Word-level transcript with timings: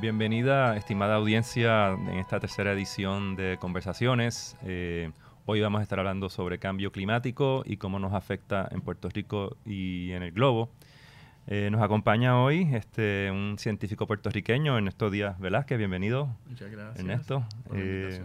Bienvenida, 0.00 0.76
estimada 0.76 1.16
audiencia, 1.16 1.90
en 1.90 2.18
esta 2.18 2.38
tercera 2.38 2.72
edición 2.72 3.34
de 3.34 3.58
Conversaciones. 3.60 4.56
Eh, 4.62 5.10
hoy 5.44 5.60
vamos 5.60 5.80
a 5.80 5.82
estar 5.82 5.98
hablando 5.98 6.28
sobre 6.28 6.60
cambio 6.60 6.92
climático 6.92 7.64
y 7.66 7.78
cómo 7.78 7.98
nos 7.98 8.12
afecta 8.12 8.68
en 8.70 8.80
Puerto 8.80 9.08
Rico 9.08 9.56
y 9.66 10.12
en 10.12 10.22
el 10.22 10.30
globo. 10.30 10.70
Eh, 11.48 11.70
nos 11.72 11.82
acompaña 11.82 12.40
hoy 12.40 12.68
este, 12.74 13.28
un 13.32 13.56
científico 13.58 14.06
puertorriqueño, 14.06 14.76
Ernesto 14.76 15.10
Díaz 15.10 15.36
Velázquez. 15.40 15.78
Bienvenido. 15.78 16.28
Muchas 16.48 16.70
gracias. 16.70 17.00
Ernesto. 17.00 17.44
Eh, 17.74 18.22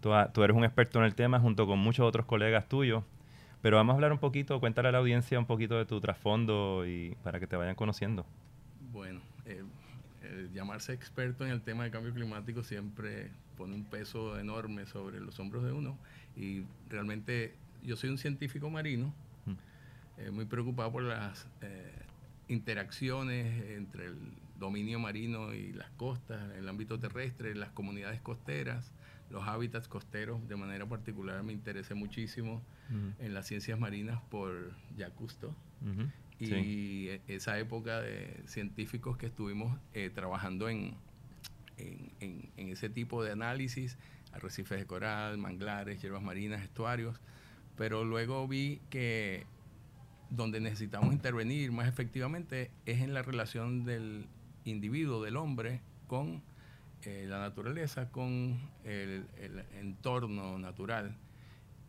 tú, 0.00 0.10
tú, 0.32 0.42
eres 0.42 0.56
un 0.56 0.64
experto 0.64 1.00
en 1.00 1.04
el 1.04 1.14
tema 1.14 1.38
junto 1.38 1.66
con 1.66 1.78
muchos 1.78 2.06
otros 2.06 2.24
colegas 2.24 2.66
tuyos. 2.66 3.04
Pero 3.60 3.76
vamos 3.76 3.92
a 3.92 3.96
hablar 3.96 4.12
un 4.12 4.18
poquito, 4.18 4.58
cuéntale 4.58 4.88
a 4.88 4.92
la 4.92 4.98
audiencia 4.98 5.38
un 5.38 5.46
poquito 5.46 5.76
de 5.76 5.84
tu 5.84 6.00
trasfondo 6.00 6.86
y 6.86 7.14
para 7.22 7.40
que 7.40 7.46
te 7.46 7.56
vayan 7.56 7.74
conociendo. 7.74 8.24
Bueno, 8.90 9.20
llamarse 10.52 10.92
experto 10.92 11.44
en 11.44 11.52
el 11.52 11.62
tema 11.62 11.84
de 11.84 11.90
cambio 11.90 12.12
climático 12.12 12.62
siempre 12.62 13.30
pone 13.56 13.74
un 13.74 13.84
peso 13.84 14.38
enorme 14.38 14.86
sobre 14.86 15.20
los 15.20 15.38
hombros 15.40 15.64
de 15.64 15.72
uno. 15.72 15.98
Y 16.36 16.64
realmente 16.88 17.54
yo 17.82 17.96
soy 17.96 18.10
un 18.10 18.18
científico 18.18 18.70
marino, 18.70 19.14
mm. 19.46 20.20
eh, 20.20 20.30
muy 20.30 20.44
preocupado 20.44 20.92
por 20.92 21.02
las 21.02 21.46
eh, 21.60 21.92
interacciones 22.48 23.70
entre 23.70 24.06
el 24.06 24.16
dominio 24.58 24.98
marino 24.98 25.52
y 25.54 25.72
las 25.72 25.90
costas, 25.90 26.52
el 26.56 26.68
ámbito 26.68 26.98
terrestre, 26.98 27.54
las 27.54 27.70
comunidades 27.70 28.20
costeras, 28.20 28.92
los 29.30 29.46
hábitats 29.46 29.88
costeros, 29.88 30.46
de 30.48 30.56
manera 30.56 30.86
particular 30.86 31.42
me 31.42 31.52
interesé 31.52 31.94
muchísimo 31.94 32.62
en 33.18 33.32
las 33.32 33.46
ciencias 33.46 33.78
marinas 33.78 34.20
por 34.30 34.72
Jacques 34.96 35.16
Cousteau 35.16 35.54
y 36.38 37.08
e, 37.08 37.20
esa 37.28 37.58
época 37.58 38.00
de 38.00 38.42
científicos 38.46 39.16
que 39.16 39.26
estuvimos 39.26 39.78
eh, 39.92 40.10
trabajando 40.12 40.68
en, 40.68 40.96
en, 41.76 42.50
ese 42.56 42.88
tipo 42.88 43.22
de 43.22 43.32
análisis, 43.32 43.98
arrecifes 44.32 44.78
de 44.78 44.86
coral, 44.86 45.38
manglares, 45.38 46.00
hierbas 46.02 46.22
marinas, 46.22 46.62
estuarios, 46.62 47.20
pero 47.76 48.04
luego 48.04 48.46
vi 48.48 48.80
que 48.90 49.46
donde 50.30 50.60
necesitamos 50.60 51.12
intervenir 51.12 51.70
más 51.70 51.88
efectivamente 51.88 52.70
es 52.86 53.00
en 53.00 53.14
la 53.14 53.22
relación 53.22 53.84
del 53.84 54.26
individuo, 54.64 55.22
del 55.22 55.36
hombre, 55.36 55.80
con 56.06 56.42
eh, 57.02 57.26
la 57.28 57.38
naturaleza, 57.38 58.10
con 58.10 58.58
el, 58.84 59.26
el 59.36 59.64
entorno 59.78 60.58
natural. 60.58 61.16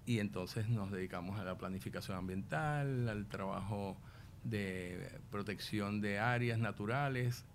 Y 0.06 0.20
entonces 0.20 0.70
nos 0.70 0.92
dedicamos 0.92 1.40
a 1.40 1.44
la 1.44 1.58
planificación 1.58 2.18
ambiental, 2.18 3.10
al 3.10 3.26
trabajo 3.28 3.98
de 4.46 5.20
protección 5.32 6.00
de 6.02 6.20
áreas 6.20 6.60
naturales 6.60 7.46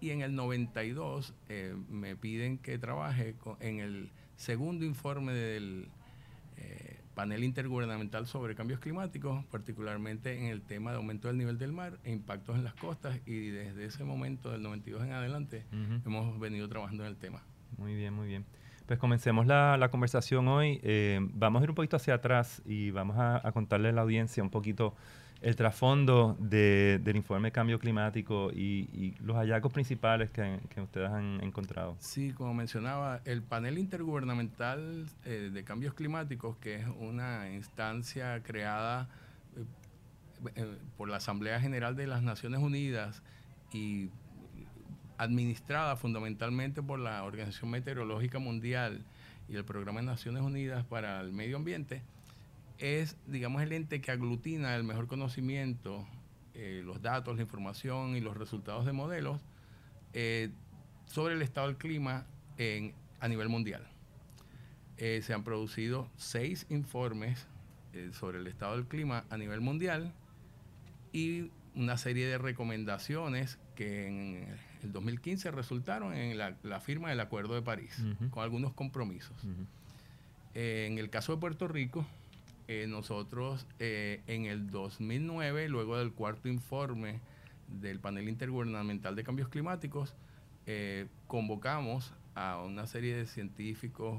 y 0.00 0.10
en 0.10 0.20
el 0.20 0.34
92 0.34 1.34
eh, 1.48 1.74
me 1.88 2.16
piden 2.16 2.58
que 2.58 2.78
trabaje 2.78 3.34
en 3.60 3.80
el 3.80 4.10
segundo 4.36 4.84
informe 4.84 5.32
del 5.32 5.88
eh, 6.56 7.00
panel 7.14 7.42
intergubernamental 7.42 8.26
sobre 8.26 8.54
cambios 8.54 8.78
climáticos, 8.80 9.44
particularmente 9.46 10.38
en 10.38 10.46
el 10.46 10.62
tema 10.62 10.90
de 10.90 10.98
aumento 10.98 11.28
del 11.28 11.38
nivel 11.38 11.58
del 11.58 11.72
mar 11.72 11.98
e 12.04 12.12
impactos 12.12 12.56
en 12.56 12.64
las 12.64 12.74
costas 12.74 13.20
y 13.26 13.48
desde 13.48 13.86
ese 13.86 14.04
momento 14.04 14.50
del 14.50 14.62
92 14.62 15.02
en 15.02 15.12
adelante 15.12 15.64
hemos 16.04 16.38
venido 16.38 16.68
trabajando 16.68 17.04
en 17.04 17.10
el 17.10 17.16
tema. 17.16 17.42
Muy 17.76 17.94
bien, 17.94 18.14
muy 18.14 18.28
bien. 18.28 18.44
Pues 18.88 18.98
comencemos 18.98 19.46
la, 19.46 19.86
conversación 19.90 20.48
hoy. 20.48 20.80
Eh, 20.82 21.20
vamos 21.34 21.60
a 21.60 21.64
ir 21.64 21.68
un 21.68 21.74
poquito 21.76 21.96
hacia 21.96 22.14
atrás 22.14 22.62
y 22.64 22.90
vamos 22.90 23.16
a, 23.18 23.52
contarle 23.52 23.90
a 23.90 23.92
la 23.92 24.00
audiencia 24.00 24.42
un 24.42 24.48
poquito 24.48 24.94
el 25.42 25.56
trasfondo 25.56 26.38
del 26.40 27.14
informe 27.14 27.48
de 27.48 27.52
cambio 27.52 27.78
climático 27.78 28.50
y, 28.50 29.14
los 29.20 29.36
hallazgos 29.36 29.74
principales 29.74 30.30
que, 30.30 30.80
ustedes 30.80 31.10
han 31.10 31.38
encontrado. 31.42 31.96
Sí, 31.98 32.32
como 32.32 32.54
mencionaba, 32.54 33.20
el 33.26 33.42
panel 33.42 33.76
intergubernamental 33.76 35.04
eh, 35.26 35.50
de 35.52 35.64
cambios 35.64 35.92
climáticos, 35.92 36.56
que 36.56 36.76
es 36.76 36.86
una 36.98 37.50
instancia 37.50 38.42
creada 38.42 39.10
eh, 40.54 40.66
por 40.96 41.10
la 41.10 41.18
Asamblea 41.18 41.60
General 41.60 41.94
de 41.94 42.06
las 42.06 42.22
Naciones 42.22 42.60
Unidas 42.60 43.22
y 43.70 44.08
administrada 45.18 45.96
fundamentalmente 45.96 46.82
por 46.82 47.00
la 47.00 47.24
Organización 47.24 47.70
Meteorológica 47.70 48.38
Mundial 48.38 49.04
y 49.48 49.56
el 49.56 49.64
Programa 49.64 50.00
de 50.00 50.06
Naciones 50.06 50.42
Unidas 50.42 50.84
para 50.84 51.20
el 51.20 51.32
Medio 51.32 51.56
Ambiente, 51.56 52.02
es, 52.78 53.16
digamos, 53.26 53.60
el 53.62 53.72
ente 53.72 54.00
que 54.00 54.12
aglutina 54.12 54.76
el 54.76 54.84
mejor 54.84 55.08
conocimiento, 55.08 56.06
eh, 56.54 56.82
los 56.84 57.02
datos, 57.02 57.36
la 57.36 57.42
información 57.42 58.16
y 58.16 58.20
los 58.20 58.36
resultados 58.36 58.86
de 58.86 58.92
modelos 58.92 59.40
eh, 60.12 60.50
sobre 61.06 61.34
el 61.34 61.42
estado 61.42 61.66
del 61.66 61.76
clima 61.76 62.24
en, 62.56 62.94
a 63.18 63.28
nivel 63.28 63.48
mundial. 63.48 63.86
Eh, 64.96 65.20
se 65.22 65.34
han 65.34 65.42
producido 65.42 66.08
seis 66.16 66.66
informes 66.70 67.46
sobre 68.12 68.38
el 68.38 68.46
estado 68.46 68.76
del 68.76 68.86
clima 68.86 69.24
a 69.28 69.36
nivel 69.38 69.60
mundial 69.60 70.12
y 71.12 71.50
una 71.74 71.96
serie 71.96 72.26
de 72.26 72.38
recomendaciones 72.38 73.58
que 73.74 74.06
en 74.06 74.58
el 74.82 74.92
2015 74.92 75.50
resultaron 75.50 76.14
en 76.14 76.38
la, 76.38 76.80
firma 76.80 77.10
del 77.10 77.20
Acuerdo 77.20 77.54
de 77.54 77.62
París, 77.62 78.02
con 78.30 78.42
algunos 78.42 78.72
compromisos. 78.72 79.36
en 80.54 80.98
el 80.98 81.10
caso 81.10 81.34
de 81.34 81.40
Puerto 81.40 81.68
Rico, 81.68 82.06
eh, 82.70 82.86
nosotros 82.86 83.66
eh, 83.78 84.20
en 84.26 84.44
el 84.44 84.70
2009, 84.70 85.70
luego 85.70 85.96
del 85.96 86.12
cuarto 86.12 86.48
informe 86.48 87.18
del 87.66 87.98
panel 87.98 88.28
intergubernamental 88.28 89.16
de 89.16 89.24
cambios 89.24 89.48
climáticos, 89.48 90.14
eh, 90.66 91.06
convocamos 91.26 92.12
a 92.34 92.62
una 92.62 92.86
serie 92.86 93.16
de 93.16 93.26
científicos 93.26 94.18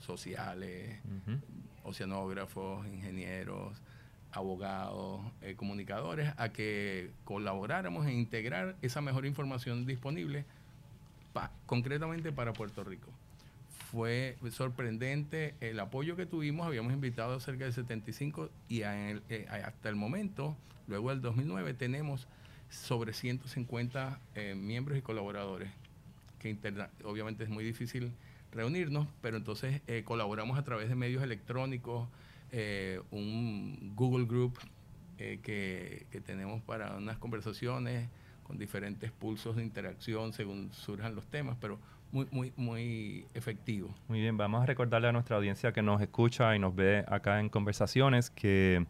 sociales, 0.00 1.00
oceanógrafos, 1.82 2.86
ingenieros, 2.86 3.80
abogados, 4.32 5.20
comunicadores, 5.56 6.32
a 6.36 6.50
que 6.50 7.10
colaboráramos 7.24 8.06
en 8.06 8.12
integrar 8.12 8.76
esa 8.82 9.00
mejor 9.00 9.26
información 9.26 9.86
disponible 9.86 10.44
concretamente 11.66 12.32
para 12.32 12.52
Puerto 12.52 12.84
Rico 12.84 13.10
fue 13.90 14.36
sorprendente 14.52 15.54
el 15.60 15.80
apoyo 15.80 16.14
que 16.14 16.24
tuvimos. 16.24 16.66
Habíamos 16.66 16.92
invitado 16.92 17.34
a 17.34 17.40
cerca 17.40 17.64
de 17.64 17.72
75 17.72 18.50
y 18.68 18.82
eh, 18.82 19.46
hasta 19.48 19.88
el 19.88 19.96
momento, 19.96 20.56
luego 20.86 21.10
del 21.10 21.20
2009, 21.20 21.74
tenemos 21.74 22.28
sobre 22.70 23.12
150 23.12 24.20
eh, 24.36 24.54
miembros 24.54 24.96
y 24.96 25.02
colaboradores, 25.02 25.70
que 26.38 26.56
obviamente 27.04 27.42
es 27.42 27.50
muy 27.50 27.64
difícil 27.64 28.12
reunirnos, 28.52 29.08
pero 29.22 29.36
entonces 29.36 29.82
eh, 29.88 30.02
colaboramos 30.04 30.56
a 30.56 30.62
través 30.62 30.88
de 30.88 30.94
medios 30.94 31.22
electrónicos, 31.22 32.08
un 33.10 33.92
Google 33.94 34.26
Group 34.26 34.58
que, 35.16 36.06
que 36.10 36.20
tenemos 36.20 36.62
para 36.62 36.96
unas 36.96 37.18
conversaciones 37.18 38.08
con 38.42 38.58
diferentes 38.58 39.12
pulsos 39.12 39.54
de 39.54 39.62
interacción 39.62 40.32
según 40.32 40.72
surjan 40.72 41.14
los 41.14 41.26
temas, 41.28 41.56
pero 41.60 41.78
muy, 42.12 42.26
muy, 42.30 42.52
muy 42.56 43.26
efectivo. 43.34 43.94
Muy 44.08 44.20
bien, 44.20 44.36
vamos 44.36 44.62
a 44.62 44.66
recordarle 44.66 45.08
a 45.08 45.12
nuestra 45.12 45.36
audiencia 45.36 45.72
que 45.72 45.82
nos 45.82 46.00
escucha 46.00 46.56
y 46.56 46.58
nos 46.58 46.74
ve 46.74 47.04
acá 47.06 47.40
en 47.40 47.48
conversaciones 47.48 48.30
que 48.30 48.84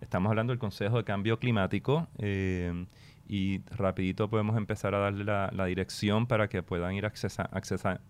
estamos 0.00 0.30
hablando 0.30 0.52
del 0.52 0.58
Consejo 0.58 0.96
de 0.96 1.04
Cambio 1.04 1.38
Climático 1.38 2.08
eh, 2.18 2.86
y 3.28 3.60
rapidito 3.70 4.30
podemos 4.30 4.56
empezar 4.56 4.94
a 4.94 4.98
darle 4.98 5.24
la, 5.24 5.64
dirección 5.66 6.26
para 6.26 6.48
que 6.48 6.62
puedan 6.62 6.94
ir 6.94 7.04
accesa, 7.04 7.50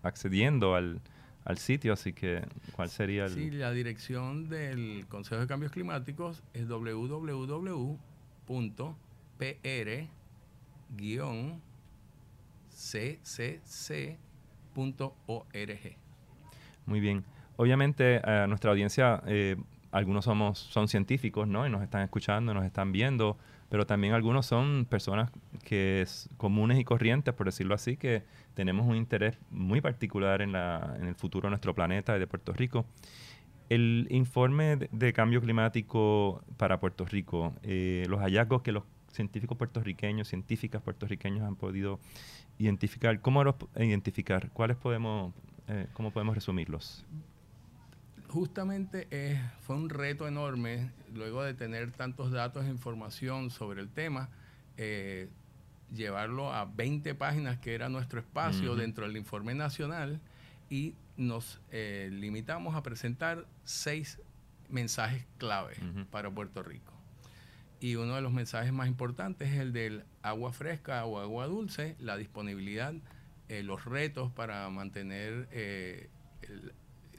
accediendo 0.02 0.74
al, 0.74 1.00
al, 1.44 1.58
sitio, 1.58 1.92
así 1.92 2.12
que 2.12 2.44
¿cuál 2.72 2.88
sería 2.88 3.26
el...? 3.26 3.32
Sí, 3.32 3.50
la 3.50 3.72
dirección 3.72 4.48
del 4.48 5.06
Consejo 5.08 5.40
de 5.40 5.46
Cambios 5.46 5.72
Climáticos 5.72 6.42
es 6.54 6.68
www.pr- 6.68 7.98
ccc 12.70 14.18
.org. 15.26 15.96
Muy 16.86 17.00
bien. 17.00 17.24
Obviamente, 17.56 18.20
a 18.24 18.46
nuestra 18.46 18.70
audiencia, 18.70 19.22
eh, 19.26 19.56
algunos 19.90 20.24
somos, 20.24 20.58
son 20.58 20.88
científicos, 20.88 21.46
¿no? 21.46 21.66
Y 21.66 21.70
nos 21.70 21.82
están 21.82 22.02
escuchando, 22.02 22.54
nos 22.54 22.64
están 22.64 22.92
viendo, 22.92 23.36
pero 23.68 23.86
también 23.86 24.14
algunos 24.14 24.46
son 24.46 24.86
personas 24.88 25.30
que 25.64 26.02
es 26.02 26.28
comunes 26.38 26.78
y 26.78 26.84
corrientes, 26.84 27.34
por 27.34 27.46
decirlo 27.46 27.74
así, 27.74 27.96
que 27.96 28.22
tenemos 28.54 28.86
un 28.86 28.96
interés 28.96 29.38
muy 29.50 29.80
particular 29.80 30.42
en, 30.42 30.52
la, 30.52 30.96
en 31.00 31.08
el 31.08 31.14
futuro 31.14 31.46
de 31.46 31.50
nuestro 31.50 31.74
planeta 31.74 32.16
y 32.16 32.20
de 32.20 32.26
Puerto 32.26 32.52
Rico. 32.52 32.86
El 33.68 34.06
informe 34.10 34.76
de, 34.76 35.12
cambio 35.12 35.40
climático 35.40 36.44
para 36.56 36.78
Puerto 36.78 37.04
Rico, 37.06 37.54
eh, 37.62 38.04
los 38.08 38.20
hallazgos 38.20 38.62
que 38.62 38.72
los 38.72 38.84
científicos 39.12 39.56
puertorriqueños, 39.56 40.28
científicas 40.28 40.82
puertorriqueños 40.82 41.46
han 41.46 41.56
podido 41.56 42.00
identificar, 42.58 43.20
¿cómo 43.20 43.44
los 43.44 43.54
identificar? 43.76 44.50
¿Cuáles 44.50 44.76
podemos, 44.76 45.32
eh, 45.68 45.86
cómo 45.92 46.10
podemos 46.10 46.34
resumirlos? 46.34 47.04
Justamente 48.28 49.08
eh, 49.10 49.40
fue 49.60 49.76
un 49.76 49.90
reto 49.90 50.26
enorme, 50.26 50.90
luego 51.14 51.42
de 51.42 51.54
tener 51.54 51.92
tantos 51.92 52.30
datos 52.30 52.64
e 52.64 52.68
información 52.68 53.50
sobre 53.50 53.82
el 53.82 53.90
tema, 53.90 54.30
eh, 54.78 55.28
llevarlo 55.94 56.52
a 56.52 56.64
20 56.64 57.14
páginas, 57.14 57.58
que 57.58 57.74
era 57.74 57.88
nuestro 57.88 58.20
espacio 58.20 58.74
dentro 58.76 59.06
del 59.06 59.16
informe 59.16 59.54
nacional, 59.54 60.20
y 60.70 60.94
nos 61.16 61.60
eh, 61.70 62.08
limitamos 62.12 62.74
a 62.74 62.82
presentar 62.82 63.46
seis 63.64 64.18
mensajes 64.68 65.26
clave 65.38 65.76
para 66.10 66.30
Puerto 66.30 66.62
Rico. 66.62 66.92
Y 67.80 67.96
uno 67.96 68.14
de 68.14 68.22
los 68.22 68.32
mensajes 68.32 68.72
más 68.72 68.88
importantes 68.88 69.50
es 69.50 69.58
el 69.58 69.72
del 69.72 70.04
agua 70.22 70.52
fresca 70.52 71.04
o 71.04 71.18
agua 71.18 71.46
dulce, 71.46 71.96
la 71.98 72.16
disponibilidad, 72.16 72.94
eh, 73.48 73.62
los 73.62 73.84
retos 73.84 74.32
para 74.32 74.68
mantener 74.70 75.48
eh, 75.50 76.08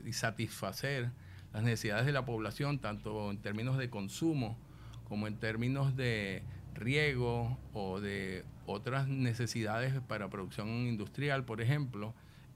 y 0.04 0.14
satisfacer 0.14 1.12
las 1.54 1.64
necesidades 1.64 2.06
de 2.06 2.12
la 2.12 2.26
población, 2.26 2.80
tanto 2.80 3.30
en 3.30 3.38
términos 3.38 3.78
de 3.78 3.90
consumo 3.90 4.58
como 5.08 5.28
en 5.28 5.38
términos 5.38 5.96
de 5.96 6.44
riego 6.76 7.58
o 7.74 8.00
de 8.00 8.46
otras 8.66 9.08
necesidades 9.08 10.00
para 10.02 10.30
producción 10.30 10.68
industrial, 10.70 11.46
por 11.46 11.62
ejemplo. 11.62 12.14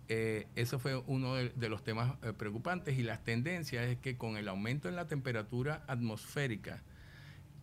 Eh, 0.09 0.47
eso 0.55 0.79
fue 0.79 0.95
uno 1.07 1.35
de, 1.35 1.69
los 1.69 1.83
temas 1.83 2.15
eh, 2.23 2.31
preocupantes 2.31 2.97
y 2.97 3.03
las 3.03 3.23
tendencias 3.23 3.85
es 3.87 3.97
que 3.97 4.17
con 4.17 4.37
el 4.37 4.47
aumento 4.47 4.87
en 4.87 4.95
la 4.95 5.07
temperatura 5.07 5.83
atmosférica 5.87 6.81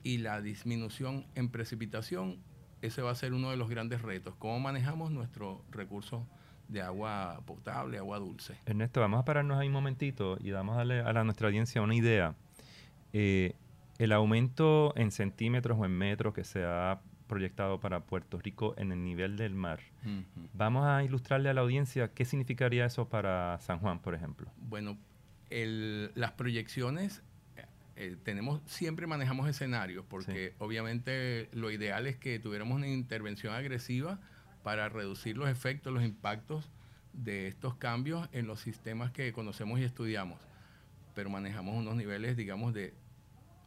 y 0.03 0.19
la 0.19 0.43
disminución 0.43 1.27
en 1.35 1.49
precipitación, 1.49 2.39
ese 2.83 3.01
va 3.01 3.11
a 3.11 3.15
ser 3.15 3.33
uno 3.33 3.51
de 3.51 3.57
los 3.57 3.71
grandes 3.71 4.03
retos. 4.03 4.35
¿Cómo 4.39 4.61
manejamos 4.61 5.11
nuestros 5.11 5.61
recursos 5.71 6.23
de 6.69 6.83
agua 6.83 7.41
potable, 7.47 7.97
agua 7.97 8.19
dulce? 8.19 8.57
Ernesto, 8.67 9.01
vamos 9.01 9.21
a 9.21 9.25
pararnos 9.25 9.59
ahí 9.59 9.69
un 9.69 9.73
momentito 9.73 10.37
y 10.39 10.51
vamos 10.51 10.75
a 10.75 10.79
darle 10.79 11.01
a 11.01 11.13
la, 11.15 11.25
nuestra 11.25 11.49
audiencia 11.49 11.81
una 11.81 11.95
idea. 11.95 12.35
Eh, 13.15 13.55
el 13.99 14.13
aumento 14.13 14.93
en 14.97 15.11
centímetros 15.11 15.79
o 15.79 15.85
en 15.85 15.93
metros 15.93 16.35
que 16.35 16.45
se 16.45 16.65
ha 16.65 17.01
proyectado 17.27 17.81
para 17.81 18.01
Puerto 18.01 18.39
Rico 18.39 18.75
en 18.77 18.93
el 18.93 19.03
nivel 19.03 19.37
del 19.37 19.55
mar. 19.55 19.81
Vamos 20.53 20.87
a 20.87 21.03
ilustrarle 21.05 21.49
a 21.49 21.55
la 21.55 21.63
audiencia 21.63 22.13
qué 22.13 22.25
significaría 22.25 22.85
eso 22.85 23.09
para 23.09 23.59
San 23.61 23.79
Juan, 23.79 24.01
por 24.01 24.15
ejemplo. 24.15 24.51
Bueno, 24.69 24.99
las 25.51 26.33
proyecciones, 26.33 27.23
eh, 27.97 28.17
tenemos, 28.25 28.61
siempre 28.67 29.07
manejamos 29.07 29.49
escenarios, 29.49 30.05
porque 30.09 30.55
obviamente 30.59 31.49
lo 31.53 31.71
ideal 31.71 32.07
es 32.07 32.17
que 32.17 32.39
tuviéramos 32.39 32.77
una 32.77 32.89
intervención 32.89 33.55
agresiva 33.55 34.19
para 34.63 34.89
reducir 34.89 35.37
los 35.37 35.49
efectos, 35.49 35.93
los 35.93 36.05
impactos 36.05 36.71
de 37.13 37.47
estos 37.47 37.77
cambios 37.77 38.29
en 38.33 38.47
los 38.47 38.61
sistemas 38.61 39.13
que 39.13 39.33
conocemos 39.33 39.79
y 39.79 39.85
estudiamos. 39.85 40.41
Pero 41.15 41.31
manejamos 41.31 41.77
unos 41.77 41.95
niveles, 41.95 42.37
digamos, 42.37 42.75
de 42.75 42.93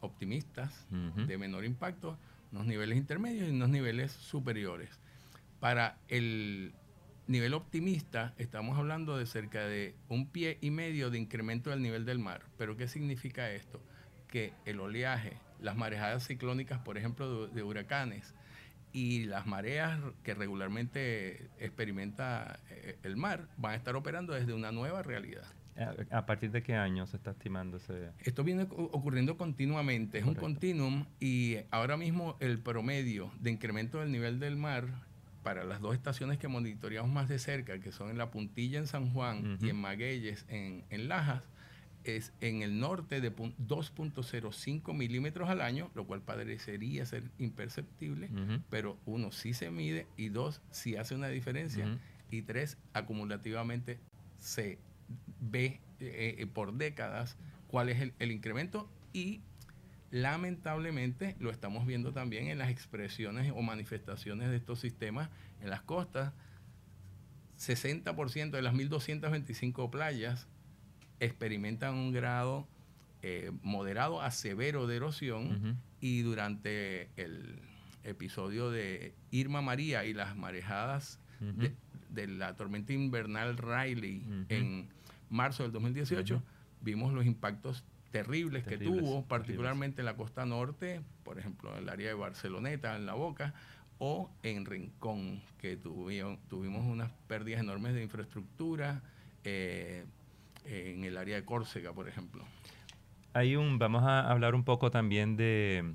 optimistas, 0.00 0.86
de 0.90 1.38
menor 1.38 1.64
impacto, 1.64 2.18
unos 2.52 2.66
niveles 2.66 2.96
intermedios 2.96 3.48
y 3.48 3.50
unos 3.50 3.68
niveles 3.68 4.12
superiores. 4.12 4.90
Para 5.60 5.98
el 6.08 6.72
nivel 7.28 7.52
optimista 7.54 8.34
estamos 8.38 8.78
hablando 8.78 9.18
de 9.18 9.26
cerca 9.26 9.66
de 9.66 9.94
un 10.08 10.26
pie 10.26 10.58
y 10.60 10.70
medio 10.70 11.10
de 11.10 11.18
incremento 11.18 11.70
del 11.70 11.82
nivel 11.82 12.04
del 12.04 12.18
mar. 12.18 12.42
¿Pero 12.56 12.76
qué 12.76 12.88
significa 12.88 13.50
esto? 13.50 13.80
Que 14.28 14.52
el 14.64 14.80
oleaje, 14.80 15.36
las 15.60 15.76
marejadas 15.76 16.26
ciclónicas, 16.26 16.80
por 16.80 16.96
ejemplo, 16.96 17.46
de, 17.46 17.62
huracanes, 17.62 18.34
y 18.92 19.26
las 19.26 19.46
mareas 19.46 20.00
que 20.22 20.32
regularmente 20.32 21.50
experimenta 21.58 22.58
eh, 22.70 22.96
el 23.02 23.16
mar 23.16 23.46
van 23.58 23.72
a 23.72 23.76
estar 23.76 23.94
operando 23.94 24.32
desde 24.32 24.54
una 24.54 24.72
nueva 24.72 25.02
realidad. 25.02 25.44
¿A 26.10 26.26
partir 26.26 26.50
de 26.50 26.62
qué 26.62 26.74
año 26.74 27.06
se 27.06 27.16
está 27.16 27.30
estimando 27.32 27.76
ese...? 27.76 28.10
Esto 28.20 28.42
viene 28.44 28.66
ocurriendo 28.70 29.36
continuamente, 29.36 30.18
es 30.18 30.24
un 30.24 30.34
continuum 30.34 31.04
y 31.20 31.56
ahora 31.70 31.96
mismo 31.96 32.36
el 32.40 32.58
promedio 32.58 33.30
de 33.40 33.50
incremento 33.50 34.00
del 34.00 34.10
nivel 34.10 34.40
del 34.40 34.56
mar 34.56 34.88
para 35.42 35.64
las 35.64 35.80
dos 35.80 35.94
estaciones 35.94 36.38
que 36.38 36.48
monitoreamos 36.48 37.10
más 37.10 37.28
de 37.28 37.38
cerca, 37.38 37.78
que 37.78 37.92
son 37.92 38.10
en 38.10 38.18
La 38.18 38.30
Puntilla 38.30 38.78
en 38.78 38.86
San 38.86 39.12
Juan 39.12 39.58
y 39.62 39.70
en 39.70 39.76
Magueyes 39.76 40.44
en, 40.48 40.84
en 40.90 41.08
Lajas, 41.08 41.42
es 42.04 42.32
en 42.40 42.62
el 42.62 42.80
norte 42.80 43.20
de 43.20 43.34
2.05 43.34 44.94
milímetros 44.94 45.48
al 45.48 45.60
año, 45.60 45.90
lo 45.94 46.06
cual 46.06 46.22
parecería 46.22 47.04
ser 47.06 47.24
imperceptible, 47.38 48.30
pero 48.70 48.98
uno 49.06 49.30
sí 49.32 49.54
se 49.54 49.70
mide 49.70 50.06
y 50.16 50.28
dos 50.28 50.60
sí 50.70 50.96
hace 50.96 51.14
una 51.14 51.28
diferencia 51.28 51.98
y 52.30 52.42
tres 52.42 52.78
acumulativamente 52.92 53.98
se 54.38 54.78
ve 55.40 55.80
eh, 56.00 56.36
eh, 56.38 56.46
por 56.46 56.74
décadas 56.74 57.36
cuál 57.66 57.88
es 57.88 58.12
el, 58.18 58.32
incremento. 58.32 58.88
Y 59.12 59.40
lamentablemente 60.10 61.36
lo 61.38 61.50
estamos 61.50 61.86
viendo 61.86 62.12
también 62.12 62.48
en 62.48 62.58
las 62.58 62.70
expresiones 62.70 63.52
o 63.54 63.62
manifestaciones 63.62 64.48
de 64.50 64.56
estos 64.56 64.80
sistemas 64.80 65.28
en 65.60 65.70
las 65.70 65.82
costas. 65.82 66.32
60% 67.58 68.50
de 68.50 68.62
las 68.62 68.74
1.225 68.74 69.90
playas 69.90 70.46
experimentan 71.18 71.94
un 71.94 72.12
grado 72.12 72.68
eh, 73.22 73.50
moderado 73.62 74.22
a 74.22 74.30
severo 74.30 74.86
de 74.86 74.96
erosión. 74.96 75.80
Y 76.00 76.22
durante 76.22 77.10
el 77.16 77.58
episodio 78.04 78.70
de 78.70 79.14
Irma 79.32 79.62
María 79.62 80.04
y 80.04 80.14
las 80.14 80.36
marejadas 80.36 81.18
de, 82.10 82.26
la 82.28 82.54
tormenta 82.54 82.92
invernal 82.92 83.58
Riley 83.58 84.22
en 84.48 84.88
marzo 85.30 85.62
del 85.62 85.72
2018, 85.72 86.42
vimos 86.80 87.12
los 87.12 87.26
impactos 87.26 87.84
terribles, 88.10 88.64
que 88.64 88.78
tuvo, 88.78 89.24
particularmente 89.24 90.00
en 90.00 90.06
la 90.06 90.16
costa 90.16 90.46
norte, 90.46 91.02
por 91.24 91.38
ejemplo, 91.38 91.72
en 91.72 91.82
el 91.82 91.88
área 91.88 92.08
de 92.08 92.14
Barceloneta, 92.14 92.96
en 92.96 93.06
La 93.06 93.14
Boca, 93.14 93.54
o 93.98 94.30
en 94.42 94.64
Rincón, 94.64 95.42
que 95.58 95.76
tuvieron, 95.76 96.38
tuvimos 96.48 96.86
unas 96.86 97.10
pérdidas 97.26 97.60
enormes 97.60 97.94
de 97.94 98.02
infraestructura, 98.02 99.02
eh, 99.44 100.04
en 100.64 101.04
el 101.04 101.16
área 101.16 101.36
de 101.36 101.44
Córcega, 101.44 101.92
por 101.92 102.08
ejemplo. 102.08 102.44
Hay 103.32 103.56
un, 103.56 103.78
vamos 103.78 104.04
a 104.04 104.30
hablar 104.30 104.54
un 104.54 104.64
poco 104.64 104.90
también 104.90 105.36
de 105.36 105.94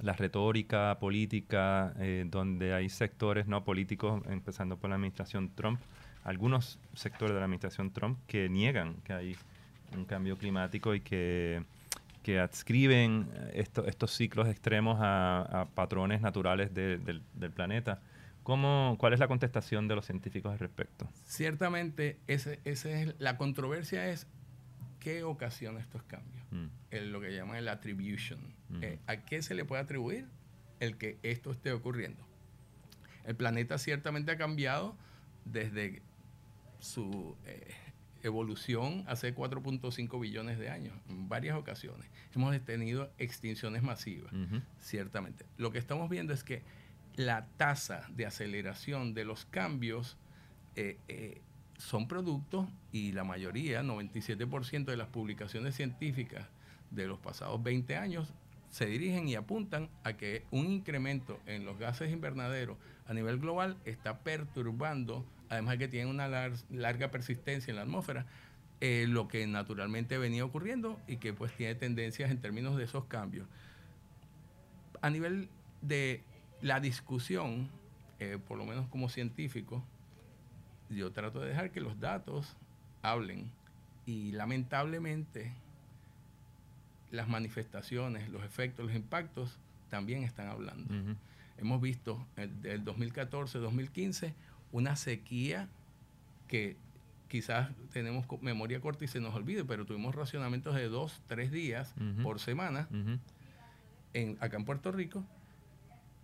la 0.00 0.12
retórica 0.12 0.98
política, 1.00 1.92
eh, 1.98 2.24
donde 2.26 2.72
hay 2.72 2.88
sectores 2.88 3.46
no 3.46 3.64
políticos, 3.64 4.22
empezando 4.26 4.78
por 4.78 4.90
la 4.90 4.96
administración 4.96 5.50
Trump, 5.54 5.80
algunos 6.28 6.78
sectores 6.92 7.32
de 7.32 7.40
la 7.40 7.46
administración 7.46 7.90
Trump 7.90 8.18
que 8.26 8.50
niegan 8.50 8.96
que 9.02 9.12
hay 9.14 9.36
un 9.96 10.04
cambio 10.04 10.36
climático 10.36 10.94
y 10.94 11.00
que, 11.00 11.62
que 12.22 12.38
adscriben 12.38 13.30
estos 13.54 14.14
ciclos 14.14 14.46
extremos 14.46 14.98
a, 15.00 15.68
patrones 15.74 16.20
naturales 16.20 16.74
del, 16.74 17.22
planeta. 17.54 18.02
¿Cómo, 18.42 18.96
¿Cuál 18.98 19.14
es 19.14 19.20
la 19.20 19.28
contestación 19.28 19.88
de 19.88 19.94
los 19.94 20.04
científicos 20.04 20.52
al 20.52 20.58
respecto? 20.58 21.08
Ciertamente, 21.24 22.18
ese, 22.26 22.60
ese 22.64 23.02
es, 23.02 23.14
la 23.18 23.38
controversia 23.38 24.08
es 24.08 24.26
qué 25.00 25.22
ocasiona 25.22 25.80
estos 25.80 26.02
cambios, 26.02 26.44
mm. 26.50 27.10
lo 27.10 27.20
que 27.22 27.34
llaman 27.34 27.56
el 27.56 27.68
attribution. 27.68 28.38
Mm. 28.68 28.82
Eh, 28.82 28.98
¿A 29.06 29.16
qué 29.18 29.40
se 29.40 29.54
le 29.54 29.64
puede 29.64 29.82
atribuir 29.82 30.26
el 30.80 30.98
que 30.98 31.18
esto 31.22 31.50
esté 31.52 31.72
ocurriendo? 31.72 32.26
El 33.24 33.34
planeta 33.34 33.78
ciertamente 33.78 34.32
ha 34.32 34.36
cambiado 34.36 34.96
desde 35.44 36.02
su 36.80 37.36
eh, 37.46 37.74
evolución 38.22 39.04
hace 39.06 39.34
4.5 39.34 40.20
billones 40.20 40.58
de 40.58 40.70
años, 40.70 40.94
en 41.08 41.28
varias 41.28 41.56
ocasiones. 41.56 42.08
Hemos 42.34 42.58
tenido 42.64 43.10
extinciones 43.18 43.82
masivas, 43.82 44.32
ciertamente. 44.80 45.44
Lo 45.56 45.70
que 45.70 45.78
estamos 45.78 46.08
viendo 46.08 46.32
es 46.32 46.44
que 46.44 46.62
la 47.16 47.46
tasa 47.56 48.06
de 48.10 48.26
aceleración 48.26 49.14
de 49.14 49.24
los 49.24 49.44
cambios 49.44 50.16
eh, 50.76 50.98
eh, 51.08 51.40
son 51.76 52.08
productos 52.08 52.68
y 52.92 53.12
la 53.12 53.24
mayoría, 53.24 53.82
97% 53.82 54.84
de 54.84 54.96
las 54.96 55.08
publicaciones 55.08 55.74
científicas 55.74 56.46
de 56.90 57.06
los 57.06 57.18
pasados 57.18 57.62
20 57.62 57.96
años 57.96 58.32
se 58.70 58.86
dirigen 58.86 59.28
y 59.28 59.34
apuntan 59.34 59.88
a 60.04 60.14
que 60.14 60.44
un 60.50 60.66
incremento 60.66 61.40
en 61.46 61.64
los 61.64 61.78
gases 61.78 62.12
invernaderos 62.12 62.76
a 63.06 63.14
nivel 63.14 63.38
global 63.38 63.76
está 63.84 64.18
perturbando 64.18 65.24
además 65.48 65.72
de 65.72 65.78
que 65.78 65.88
tiene 65.88 66.10
una 66.10 66.28
larga 66.70 67.10
persistencia 67.10 67.70
en 67.70 67.76
la 67.76 67.82
atmósfera, 67.82 68.26
eh, 68.80 69.06
lo 69.08 69.26
que 69.26 69.46
naturalmente 69.46 70.18
venía 70.18 70.44
ocurriendo 70.44 71.00
y 71.08 71.16
que 71.16 71.32
pues 71.32 71.52
tiene 71.52 71.74
tendencias 71.74 72.30
en 72.30 72.38
términos 72.40 72.76
de 72.76 72.84
esos 72.84 73.04
cambios. 73.06 73.46
A 75.00 75.10
nivel 75.10 75.48
de 75.82 76.22
la 76.60 76.80
discusión, 76.80 77.68
eh, 78.20 78.38
por 78.46 78.58
lo 78.58 78.64
menos 78.64 78.86
como 78.88 79.08
científico, 79.08 79.82
yo 80.90 81.12
trato 81.12 81.40
de 81.40 81.48
dejar 81.48 81.70
que 81.70 81.80
los 81.80 81.98
datos 82.00 82.56
hablen 83.02 83.50
y 84.06 84.32
lamentablemente 84.32 85.52
las 87.10 87.28
manifestaciones, 87.28 88.28
los 88.28 88.44
efectos, 88.44 88.86
los 88.86 88.94
impactos 88.94 89.58
también 89.90 90.22
están 90.22 90.48
hablando. 90.48 91.16
Hemos 91.56 91.80
visto 91.80 92.24
del 92.36 92.84
2014-2015 92.84 94.32
una 94.72 94.96
sequía 94.96 95.68
que 96.46 96.76
quizás 97.28 97.70
tenemos 97.92 98.26
memoria 98.40 98.80
corta 98.80 99.04
y 99.04 99.08
se 99.08 99.20
nos 99.20 99.34
olvide, 99.34 99.64
pero 99.64 99.84
tuvimos 99.84 100.14
racionamientos 100.14 100.74
de 100.74 100.88
dos, 100.88 101.20
tres 101.26 101.50
días 101.50 101.94
por 102.22 102.40
semana 102.40 102.88
en, 104.14 104.38
acá 104.40 104.56
en 104.56 104.64
Puerto 104.64 104.90
Rico 104.92 105.24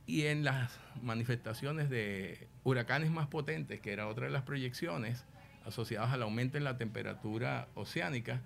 Y 0.07 0.23
en 0.23 0.45
las 0.45 0.79
manifestaciones 1.03 1.91
de 1.91 2.49
huracanes 2.65 3.11
más 3.11 3.27
potentes, 3.27 3.81
que 3.81 3.93
era 3.93 4.09
otra 4.09 4.27
de 4.27 4.33
las 4.33 4.43
proyecciones 4.43 5.25
asociadas 5.67 6.13
al 6.13 6.23
aumento 6.23 6.59
en 6.59 6.65
la 6.65 6.77
temperatura 6.77 7.69
oceánica 7.75 8.41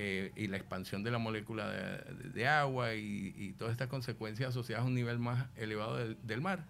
eh, 0.00 0.32
y 0.36 0.46
la 0.46 0.56
expansión 0.56 1.02
de 1.02 1.10
la 1.10 1.18
molécula 1.18 1.68
de, 1.70 2.46
agua 2.46 2.94
y, 2.94 3.54
todas 3.58 3.72
estas 3.72 3.88
consecuencias 3.88 4.50
asociadas 4.50 4.84
a 4.84 4.86
un 4.86 4.94
nivel 4.94 5.18
más 5.18 5.46
elevado 5.56 5.96
del, 5.96 6.40
mar, 6.40 6.64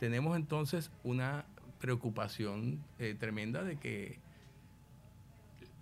tenemos 0.00 0.36
entonces 0.36 0.90
una 1.04 1.44
preocupación 1.82 2.82
eh, 2.98 3.14
tremenda 3.18 3.62
de 3.62 3.76
que 3.76 4.18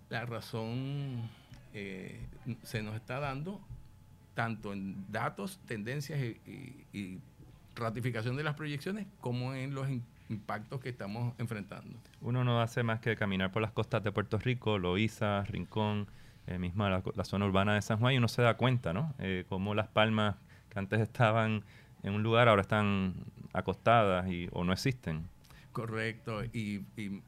la 0.09 0.25
razón 0.25 1.29
eh, 1.73 2.19
se 2.63 2.83
nos 2.83 2.95
está 2.95 3.21
dando 3.21 3.61
tanto 4.33 4.73
en 4.73 5.09
datos, 5.09 5.61
tendencias 5.65 6.19
y 6.19 7.19
ratificación 7.75 8.35
de 8.35 8.43
las 8.43 8.55
proyecciones 8.55 9.07
como 9.19 9.53
en 9.53 9.73
los 9.73 9.87
impactos 10.29 10.79
que 10.79 10.89
estamos 10.89 11.33
enfrentando. 11.37 11.99
Uno 12.21 12.43
no 12.43 12.61
hace 12.61 12.83
más 12.83 12.99
que 12.99 13.15
caminar 13.15 13.51
por 13.51 13.61
las 13.61 13.71
costas 13.71 14.03
de 14.03 14.11
Puerto 14.11 14.37
Rico, 14.39 14.77
Loíza, 14.77 15.43
Rincón, 15.43 16.07
eh, 16.47 16.57
misma 16.57 16.89
la, 16.89 17.23
zona 17.23 17.45
urbana 17.45 17.75
de 17.75 17.81
San 17.81 17.99
Juan 17.99 18.13
y 18.13 18.17
uno 18.17 18.27
se 18.27 18.41
da 18.41 18.55
cuenta, 18.55 18.93
¿no? 18.93 19.13
Eh, 19.19 19.45
como 19.47 19.75
las 19.75 19.87
palmas 19.87 20.35
que 20.69 20.79
antes 20.79 20.99
estaban 20.99 21.63
en 22.03 22.13
un 22.13 22.23
lugar 22.23 22.47
ahora 22.47 22.61
están 22.61 23.13
acostadas 23.53 24.29
y, 24.29 24.49
o 24.51 24.63
no 24.63 24.73
existen. 24.73 25.27
Correcto. 25.71 26.43
Y, 26.45 26.85
y 26.97 27.21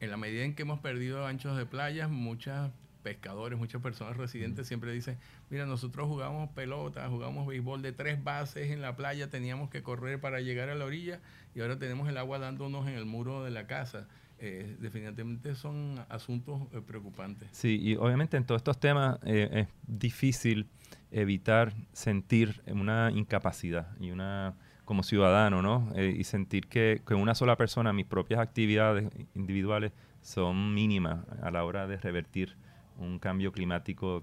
en 0.00 0.10
la 0.10 0.16
medida 0.16 0.44
en 0.44 0.54
que 0.54 0.62
hemos 0.62 0.80
perdido 0.80 1.26
anchos 1.26 1.56
de 1.56 1.66
playas, 1.66 2.10
muchas 2.10 2.70
pescadores, 3.02 3.58
muchas 3.58 3.82
personas 3.82 4.16
residentes 4.16 4.66
siempre 4.66 4.92
dicen, 4.92 5.18
mira, 5.50 5.66
nosotros 5.66 6.08
jugamos 6.08 6.50
pelota, 6.50 7.08
jugamos 7.08 7.46
béisbol 7.46 7.82
de 7.82 7.92
tres 7.92 8.22
bases 8.22 8.70
en 8.70 8.80
la 8.80 8.96
playa, 8.96 9.28
teníamos 9.28 9.70
que 9.70 9.82
correr 9.82 10.20
para 10.20 10.40
llegar 10.40 10.70
a 10.70 10.74
la 10.74 10.84
orilla 10.84 11.20
y 11.54 11.60
ahora 11.60 11.78
tenemos 11.78 12.08
el 12.08 12.16
agua 12.16 12.38
dándonos 12.38 12.86
en 12.88 12.94
el 12.94 13.04
muro 13.04 13.44
de 13.44 13.50
la 13.50 13.66
casa. 13.66 14.08
Eh, 14.38 14.76
definitivamente 14.80 15.54
son 15.54 16.04
asuntos 16.08 16.62
eh, 16.72 16.80
preocupantes. 16.84 17.48
Sí, 17.52 17.78
y 17.80 17.94
obviamente 17.94 18.36
en 18.36 18.44
todos 18.44 18.58
estos 18.58 18.80
temas 18.80 19.18
eh, 19.24 19.48
es 19.52 19.68
difícil 19.86 20.68
evitar 21.12 21.72
sentir 21.92 22.60
una 22.66 23.12
incapacidad 23.12 23.96
y 24.00 24.10
una 24.10 24.54
como 24.92 25.04
ciudadano, 25.04 25.62
¿no? 25.62 25.88
y 25.98 26.22
sentir 26.24 26.66
que, 26.66 27.00
que 27.06 27.14
una 27.14 27.34
sola 27.34 27.56
persona, 27.56 27.94
mis 27.94 28.04
propias 28.04 28.40
actividades 28.40 29.10
individuales 29.34 29.90
son 30.20 30.74
mínimas 30.74 31.20
a 31.40 31.50
la 31.50 31.64
hora 31.64 31.86
de 31.86 31.96
revertir 31.96 32.58
un 32.98 33.18
cambio 33.18 33.52
climático 33.52 34.22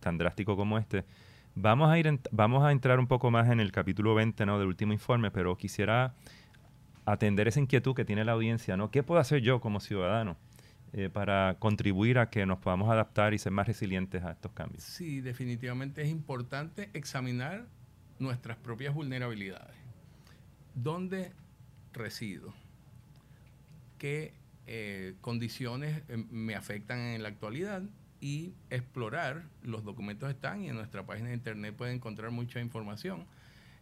tan 0.00 0.18
drástico 0.18 0.54
como 0.54 0.76
este. 0.76 1.06
Vamos 1.54 1.90
a, 1.90 1.98
ir 1.98 2.20
vamos 2.30 2.62
a 2.62 2.72
entrar 2.72 2.98
un 2.98 3.06
poco 3.06 3.30
más 3.30 3.48
en 3.48 3.58
el 3.58 3.72
capítulo 3.72 4.14
20 4.14 4.44
¿no? 4.44 4.58
del 4.58 4.68
último 4.68 4.92
informe, 4.92 5.30
pero 5.30 5.56
quisiera 5.56 6.12
atender 7.06 7.48
esa 7.48 7.60
inquietud 7.60 7.94
que 7.94 8.04
tiene 8.04 8.22
la 8.26 8.32
audiencia. 8.32 8.76
¿no? 8.76 8.90
¿Qué 8.90 9.02
puedo 9.02 9.18
hacer 9.18 9.40
yo 9.40 9.62
como 9.62 9.80
ciudadano 9.80 10.36
eh, 10.92 11.08
para 11.08 11.56
contribuir 11.58 12.18
a 12.18 12.28
que 12.28 12.44
nos 12.44 12.58
podamos 12.58 12.90
adaptar 12.90 13.32
y 13.32 13.38
ser 13.38 13.52
más 13.52 13.66
resilientes 13.66 14.22
a 14.24 14.32
estos 14.32 14.52
cambios? 14.52 14.82
Sí, 14.82 15.22
definitivamente 15.22 16.02
es 16.02 16.10
importante 16.10 16.90
examinar 16.92 17.64
nuestras 18.18 18.56
propias 18.58 18.94
vulnerabilidades. 18.94 19.81
¿Dónde 20.74 21.32
resido? 21.92 22.54
¿Qué 23.98 24.34
eh, 24.66 25.14
condiciones 25.20 26.02
eh, 26.08 26.16
me 26.30 26.54
afectan 26.54 26.98
en 26.98 27.22
la 27.22 27.28
actualidad? 27.28 27.82
y 28.22 28.54
explorar. 28.70 29.42
Los 29.62 29.84
documentos 29.84 30.30
están 30.30 30.62
y 30.62 30.68
en 30.68 30.76
nuestra 30.76 31.04
página 31.04 31.28
de 31.28 31.34
internet 31.34 31.74
pueden 31.76 31.96
encontrar 31.96 32.30
mucha 32.30 32.60
información. 32.60 33.26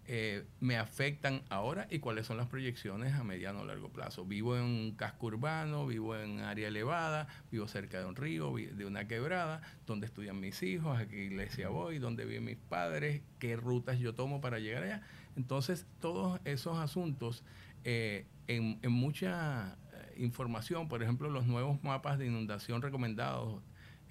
Eh, 0.07 0.45
me 0.61 0.79
afectan 0.79 1.43
ahora 1.51 1.87
y 1.91 1.99
cuáles 2.01 2.27
son 2.27 2.39
las 2.39 2.49
proyecciones 2.49 3.15
a 3.15 3.23
mediano 3.23 3.61
o 3.61 3.65
largo 3.67 3.93
plazo. 3.93 4.25
Vivo 4.25 4.57
en 4.57 4.63
un 4.63 4.95
casco 4.97 5.27
urbano, 5.27 5.87
vivo 5.87 6.17
en 6.17 6.41
área 6.41 6.69
elevada, 6.69 7.29
vivo 7.53 7.69
cerca 7.69 8.01
de 8.01 8.07
un 8.07 8.17
río, 8.17 8.53
de 8.57 8.87
una 8.87 9.07
quebrada, 9.07 9.61
donde 9.87 10.07
estudian 10.07 10.41
mis 10.41 10.63
hijos, 10.63 10.99
a 10.99 11.07
qué 11.07 11.25
iglesia 11.25 11.69
voy, 11.69 11.99
dónde 11.99 12.25
viven 12.25 12.45
mis 12.45 12.57
padres, 12.57 13.21
qué 13.39 13.57
rutas 13.57 13.99
yo 13.99 14.15
tomo 14.15 14.41
para 14.41 14.59
llegar 14.59 14.85
allá. 14.85 15.03
Entonces, 15.37 15.87
todos 16.01 16.41
esos 16.45 16.79
asuntos 16.79 17.45
eh, 17.85 18.27
en, 18.49 18.79
en 18.83 18.93
mucha 18.93 19.77
eh, 19.93 20.15
información, 20.19 20.89
por 20.89 21.03
ejemplo, 21.03 21.31
los 21.31 21.47
nuevos 21.47 21.83
mapas 21.83 22.19
de 22.19 22.27
inundación 22.27 22.83
recomendados 22.83 23.63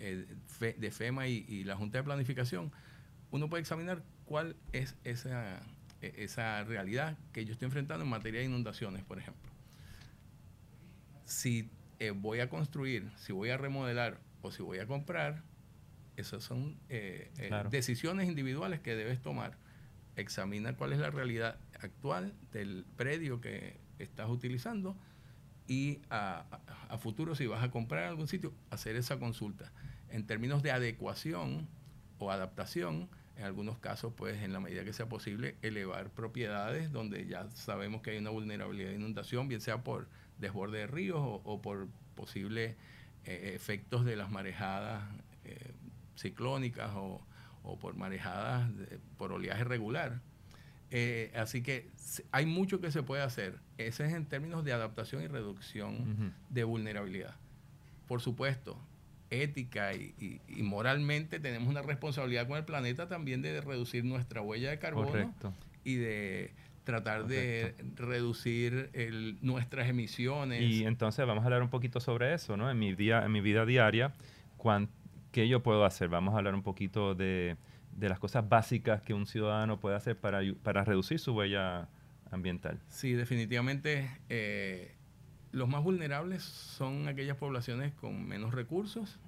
eh, 0.01 0.25
de 0.77 0.91
FEMA 0.91 1.27
y, 1.27 1.65
la 1.65 1.75
Junta 1.75 1.97
de 1.97 2.05
Planificación, 2.05 2.71
uno 3.31 3.49
puede 3.49 3.61
examinar 3.61 4.01
cuál 4.23 4.55
es 4.71 4.95
esa, 5.03 5.59
e, 6.01 6.13
esa 6.19 6.63
realidad 6.63 7.17
que 7.33 7.43
yo 7.43 7.51
estoy 7.51 7.65
enfrentando 7.65 8.05
en 8.05 8.09
materia 8.09 8.39
de 8.39 8.45
inundaciones, 8.45 9.03
por 9.03 9.19
ejemplo. 9.19 9.51
Si 11.25 11.69
eh, 11.99 12.11
voy 12.11 12.39
a 12.39 12.49
construir, 12.49 13.11
si 13.17 13.33
voy 13.33 13.49
a 13.49 13.57
remodelar 13.57 14.21
o 14.41 14.51
si 14.51 14.63
voy 14.63 14.79
a 14.79 14.87
comprar, 14.87 15.43
esas 16.15 16.43
son 16.43 16.77
eh, 16.87 17.29
decisiones 17.69 18.29
individuales 18.29 18.79
que 18.79 18.95
debes 18.95 19.21
tomar. 19.21 19.57
Examina 20.19 20.75
cuál 20.75 20.93
es 20.93 20.99
la 20.99 21.09
realidad 21.09 21.57
actual 21.79 22.33
del 22.51 22.85
predio 22.95 23.41
que 23.41 23.77
estás 23.99 24.29
utilizando 24.29 24.97
y 25.67 25.99
a, 26.09 26.45
futuro 26.99 27.35
si 27.35 27.45
vas 27.45 27.63
a 27.63 27.69
comprar 27.69 28.03
en 28.03 28.09
algún 28.09 28.27
sitio, 28.27 28.53
hacer 28.71 28.95
esa 28.95 29.19
consulta. 29.19 29.71
En 30.09 30.25
términos 30.25 30.63
de 30.63 30.71
adecuación 30.71 31.67
o 32.17 32.31
adaptación, 32.31 33.07
en 33.37 33.45
algunos 33.45 33.77
casos, 33.77 34.11
pues 34.17 34.41
en 34.41 34.51
la 34.51 34.59
medida 34.59 34.83
que 34.83 34.93
sea 34.93 35.07
posible, 35.07 35.55
elevar 35.61 36.09
propiedades 36.09 36.91
donde 36.91 37.27
ya 37.27 37.49
sabemos 37.51 38.01
que 38.01 38.11
hay 38.11 38.17
una 38.17 38.31
vulnerabilidad 38.31 38.89
de 38.89 38.95
inundación, 38.95 39.47
bien 39.47 39.61
sea 39.61 39.83
por 39.83 40.09
desborde 40.39 40.79
de 40.79 40.87
ríos 40.87 41.19
o, 41.21 41.61
por 41.61 41.87
posibles 42.15 42.75
eh, 43.25 43.51
efectos 43.53 44.03
de 44.03 44.15
las 44.15 44.31
marejadas 44.31 45.03
eh, 45.45 45.73
ciclónicas 46.15 46.91
o, 46.95 47.21
por 47.79 47.95
marejadas 47.95 48.69
por 49.17 49.31
oleaje 49.31 49.63
regular. 49.63 50.21
Eh, 50.91 51.31
así 51.35 51.61
que 51.61 51.89
hay 52.31 52.45
mucho 52.45 52.81
que 52.81 52.91
se 52.91 53.03
puede 53.03 53.21
hacer. 53.21 53.59
Ese 53.77 54.05
es 54.05 54.13
en 54.13 54.25
términos 54.25 54.63
de 54.63 54.73
adaptación 54.73 55.23
y 55.23 55.27
reducción 55.27 56.33
de 56.49 56.63
vulnerabilidad. 56.63 57.35
Por 58.07 58.21
supuesto, 58.21 58.79
ética 59.29 59.93
y, 59.93 60.41
moralmente 60.61 61.39
tenemos 61.39 61.69
una 61.69 61.81
responsabilidad 61.81 62.47
con 62.47 62.57
el 62.57 62.65
planeta 62.65 63.07
también 63.07 63.41
de 63.41 63.61
reducir 63.61 64.03
nuestra 64.03 64.41
huella 64.41 64.71
de 64.71 64.79
carbono 64.79 65.33
y 65.83 65.95
de 65.95 66.53
tratar 66.83 67.27
de 67.27 67.75
reducir 67.95 68.89
nuestras 69.41 69.87
emisiones. 69.87 70.61
Y 70.61 70.85
entonces 70.85 71.25
vamos 71.27 71.43
a 71.43 71.45
hablar 71.45 71.61
un 71.61 71.69
poquito 71.69 71.99
sobre 71.99 72.33
eso, 72.33 72.57
¿no? 72.57 72.71
En 72.71 72.79
mi, 72.79 72.95
día, 72.95 73.23
en 73.23 73.31
mi 73.31 73.41
vida 73.41 73.65
diaria, 73.65 74.13
¿qué 75.31 75.47
yo 75.47 75.63
puedo 75.63 75.85
hacer? 75.85 76.09
Vamos 76.09 76.33
a 76.33 76.37
hablar 76.37 76.55
un 76.55 76.63
poquito 76.63 77.15
de 77.15 77.57
de 77.99 78.09
las 78.09 78.19
cosas 78.19 78.47
básicas 78.47 79.01
que 79.01 79.13
un 79.13 79.25
ciudadano 79.25 79.79
puede 79.79 79.95
hacer 79.95 80.17
para, 80.17 80.39
para 80.63 80.83
reducir 80.83 81.19
su 81.19 81.33
huella 81.33 81.89
ambiental. 82.31 82.79
Sí, 82.89 83.13
definitivamente 83.13 84.09
eh, 84.29 84.95
los 85.51 85.67
más 85.67 85.83
vulnerables 85.83 86.43
son 86.43 87.07
aquellas 87.07 87.37
poblaciones 87.37 87.93
con 87.93 88.25
menos 88.27 88.53
recursos, 88.53 89.19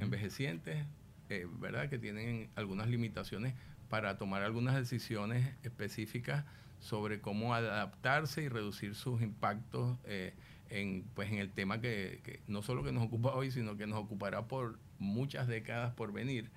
envejecientes, 0.00 0.84
eh, 1.28 1.46
¿verdad? 1.58 1.88
Que 1.88 1.98
tienen 1.98 2.50
algunas 2.56 2.88
limitaciones 2.88 3.54
para 3.88 4.18
tomar 4.18 4.42
algunas 4.42 4.74
decisiones 4.76 5.54
específicas 5.62 6.44
sobre 6.80 7.20
cómo 7.20 7.54
adaptarse 7.54 8.42
y 8.42 8.48
reducir 8.48 8.94
sus 8.94 9.22
impactos 9.22 9.98
eh, 10.04 10.34
en, 10.70 11.04
pues, 11.14 11.30
en 11.30 11.38
el 11.38 11.50
tema 11.50 11.80
que, 11.80 12.20
que, 12.24 12.40
no 12.46 12.62
solo 12.62 12.82
que 12.82 12.92
nos 12.92 13.04
ocupa 13.04 13.34
hoy, 13.34 13.50
sino 13.50 13.76
que 13.76 13.86
nos 13.86 13.98
ocupará 13.98 14.46
por 14.48 14.78
muchas 14.98 15.46
décadas 15.46 15.92
por 15.94 16.12
venir 16.12 16.50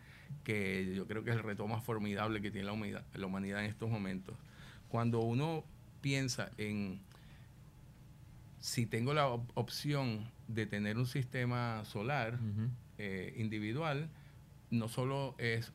que 0.43 0.93
yo 0.95 1.07
creo 1.07 1.23
que 1.23 1.31
es 1.31 1.35
el 1.35 1.43
reto 1.43 1.67
más 1.67 1.83
formidable 1.83 2.41
que 2.41 2.51
tiene 2.51 2.65
la 2.65 2.73
humanidad, 2.73 3.05
la 3.13 3.27
humanidad 3.27 3.63
en 3.63 3.69
estos 3.69 3.89
momentos. 3.89 4.35
Cuando 4.89 5.21
uno 5.21 5.63
piensa 6.01 6.51
en 6.57 7.01
si 8.59 8.85
tengo 8.85 9.13
la 9.13 9.27
opción 9.27 10.31
de 10.47 10.65
tener 10.65 10.97
un 10.97 11.05
sistema 11.05 11.83
solar 11.85 12.39
eh, 12.97 13.33
individual, 13.37 14.09
no 14.69 14.87
solo 14.87 15.35
es, 15.37 15.73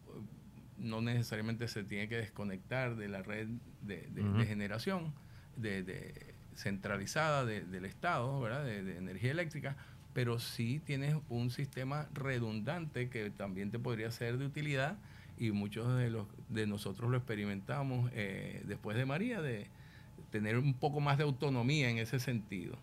no 0.78 1.00
necesariamente 1.00 1.68
se 1.68 1.85
tiene 1.85 2.09
que 2.09 2.16
desconectar 2.16 2.97
de 2.97 3.09
la 3.09 3.23
red 3.23 3.49
de, 3.83 4.09
generación 4.47 5.12
de, 5.57 6.35
centralizada 6.59 7.45
del 7.45 7.85
Estado, 7.85 8.41
¿verdad? 8.41 8.65
de 8.65 8.99
energía 8.99 9.31
eléctrica, 9.31 9.77
pero 10.12 10.41
sí 10.41 10.81
tienes 10.85 11.15
un 11.29 11.50
sistema 11.50 12.09
redundante 12.12 13.09
que 13.09 13.31
también 13.31 13.71
te 13.71 13.79
podría 13.79 14.11
ser 14.11 14.37
de 14.37 14.47
utilidad 14.47 14.99
y 15.38 15.53
muchos 15.53 15.97
de, 15.97 16.11
los, 16.11 16.27
de 16.49 16.67
nosotros 16.67 17.11
lo 17.11 17.17
experimentamos 17.17 18.11
eh, 18.15 18.62
después 18.67 18.97
de 18.97 19.07
María, 19.07 19.41
de 19.41 19.69
tener 20.33 20.59
un 20.59 20.75
poco 20.75 21.00
más 21.00 21.19
de 21.19 21.25
autonomía 21.25 21.88
en 21.88 21.99
ese 21.99 22.19
sentido. 22.19 22.77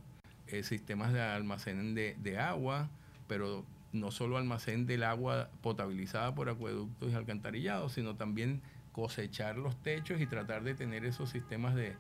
Eh, 0.48 0.64
sistemas 0.64 1.12
de 1.12 1.22
almacén 1.22 1.96
de, 1.96 2.16
de, 2.22 2.40
agua, 2.40 2.90
pero 3.28 3.66
no 3.92 4.12
solo 4.12 4.38
almacén 4.38 4.86
del 4.86 5.04
agua 5.04 5.50
potabilizada 5.62 6.34
por 6.36 6.50
acueductos 6.50 7.12
y 7.12 7.16
alcantarillados, 7.16 7.94
sino 7.94 8.16
también 8.16 8.62
cosechar 8.92 9.58
los 9.58 9.76
techos 9.84 10.22
y 10.22 10.28
tratar 10.28 10.64
de 10.64 10.76
tener 10.76 11.04
esos 11.04 11.32
sistemas 11.32 11.76
de, 11.76 11.96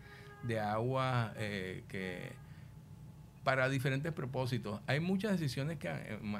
agua 0.59 1.33
eh, 1.37 1.83
que 1.87 2.33
para 3.43 3.69
diferentes 3.69 4.11
propósitos. 4.11 4.81
Hay 4.87 4.99
muchas 4.99 5.33
decisiones 5.33 5.77
que 5.77 5.89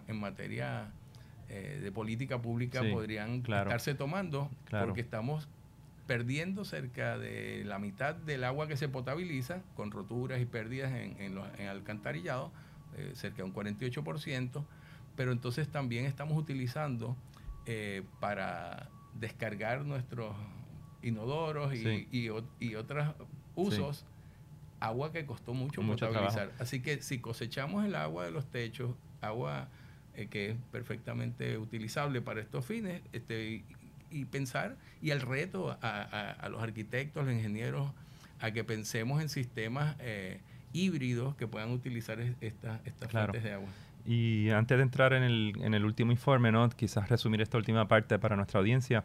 en, 0.08 0.20
materia 0.20 0.92
eh, 1.50 1.80
de 1.82 1.92
política 1.92 2.42
pública 2.42 2.82
podrían 2.92 3.44
estarse 3.46 3.94
tomando 3.94 4.50
porque 4.70 5.02
estamos 5.02 5.48
perdiendo 6.08 6.66
cerca 6.66 7.18
de 7.18 7.64
la 7.66 7.80
mitad 7.80 8.16
del 8.16 8.44
agua 8.44 8.68
que 8.68 8.78
se 8.78 8.88
potabiliza 8.90 9.62
con 9.76 9.92
roturas 9.92 10.42
y 10.42 10.46
pérdidas 10.46 10.92
en, 10.94 11.16
en, 11.20 11.68
alcantarillado, 11.68 12.52
eh, 12.98 13.12
cerca 13.16 13.38
de 13.38 13.44
un 13.44 13.54
48%, 13.54 14.64
pero 15.16 15.32
entonces 15.32 15.68
también 15.68 16.06
estamos 16.06 16.38
utilizando 16.38 17.16
eh, 17.66 18.04
para 18.20 18.90
descargar 19.20 19.86
nuestros 19.86 20.36
inodoros 21.02 21.74
y, 21.74 22.08
y, 22.12 22.76
otros 22.76 23.08
usos 23.56 24.06
agua 24.80 25.12
que 25.12 25.26
costó 25.26 25.54
mucho, 25.54 25.82
potabilizar. 25.82 26.52
Así 26.60 26.82
que 26.82 27.02
si 27.02 27.20
cosechamos 27.20 27.86
el 27.86 27.96
agua 27.96 28.26
de 28.26 28.32
los 28.32 28.46
techos, 28.46 28.92
agua 29.22 29.68
eh, 30.16 30.28
que 30.28 30.52
es 30.52 30.58
perfectamente 30.72 31.58
utilizable 31.58 32.22
para 32.22 32.42
estos 32.42 32.66
fines, 32.66 33.02
este, 33.14 33.64
y 34.12 34.26
pensar, 34.26 34.78
y 35.02 35.12
el 35.12 35.22
reto 35.22 35.78
a, 35.82 36.48
los 36.50 36.62
arquitectos, 36.62 37.26
los 37.26 37.34
ingenieros, 37.34 37.92
a 38.40 38.52
que 38.52 38.64
pensemos 38.64 39.22
en 39.22 39.30
sistemas 39.30 39.96
eh, 40.00 40.40
híbridos 40.74 41.36
que 41.36 41.48
puedan 41.48 41.72
utilizar 41.72 42.20
estas 42.42 42.82
fuentes 43.10 43.44
de 43.44 43.54
agua. 43.54 43.70
Y 44.06 44.52
antes 44.52 44.78
de 44.78 44.84
entrar 44.84 45.14
en 45.14 45.24
el, 45.24 45.54
en 45.62 45.74
el 45.74 45.84
último 45.84 46.12
informe, 46.12 46.52
¿no? 46.52 46.70
quizás 46.70 47.10
resumir 47.10 47.42
esta 47.42 47.58
última 47.58 47.88
parte 47.88 48.20
para 48.20 48.36
nuestra 48.36 48.60
audiencia. 48.60 49.04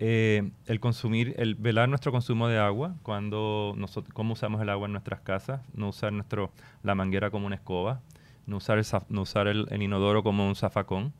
Eh, 0.00 0.52
el 0.66 0.78
consumir, 0.78 1.34
el 1.38 1.56
velar 1.56 1.88
nuestro 1.88 2.12
consumo 2.12 2.46
de 2.46 2.56
agua, 2.56 2.94
cuando 3.02 3.74
nosotros, 3.76 4.14
cómo 4.14 4.34
usamos 4.34 4.62
el 4.62 4.68
agua 4.68 4.86
en 4.86 4.92
nuestras 4.92 5.20
casas, 5.22 5.60
no 5.74 5.88
usar 5.88 6.12
nuestro, 6.12 6.52
la 6.84 6.94
manguera 6.94 7.30
como 7.30 7.48
una 7.48 7.56
escoba, 7.56 8.00
no 8.46 8.58
usar 8.58 8.78
el, 8.78 8.84
no 9.08 9.22
usar 9.22 9.48
el, 9.48 9.66
inodoro 9.82 10.22
como 10.22 10.46
un 10.46 10.54
zafacón, 10.54 11.12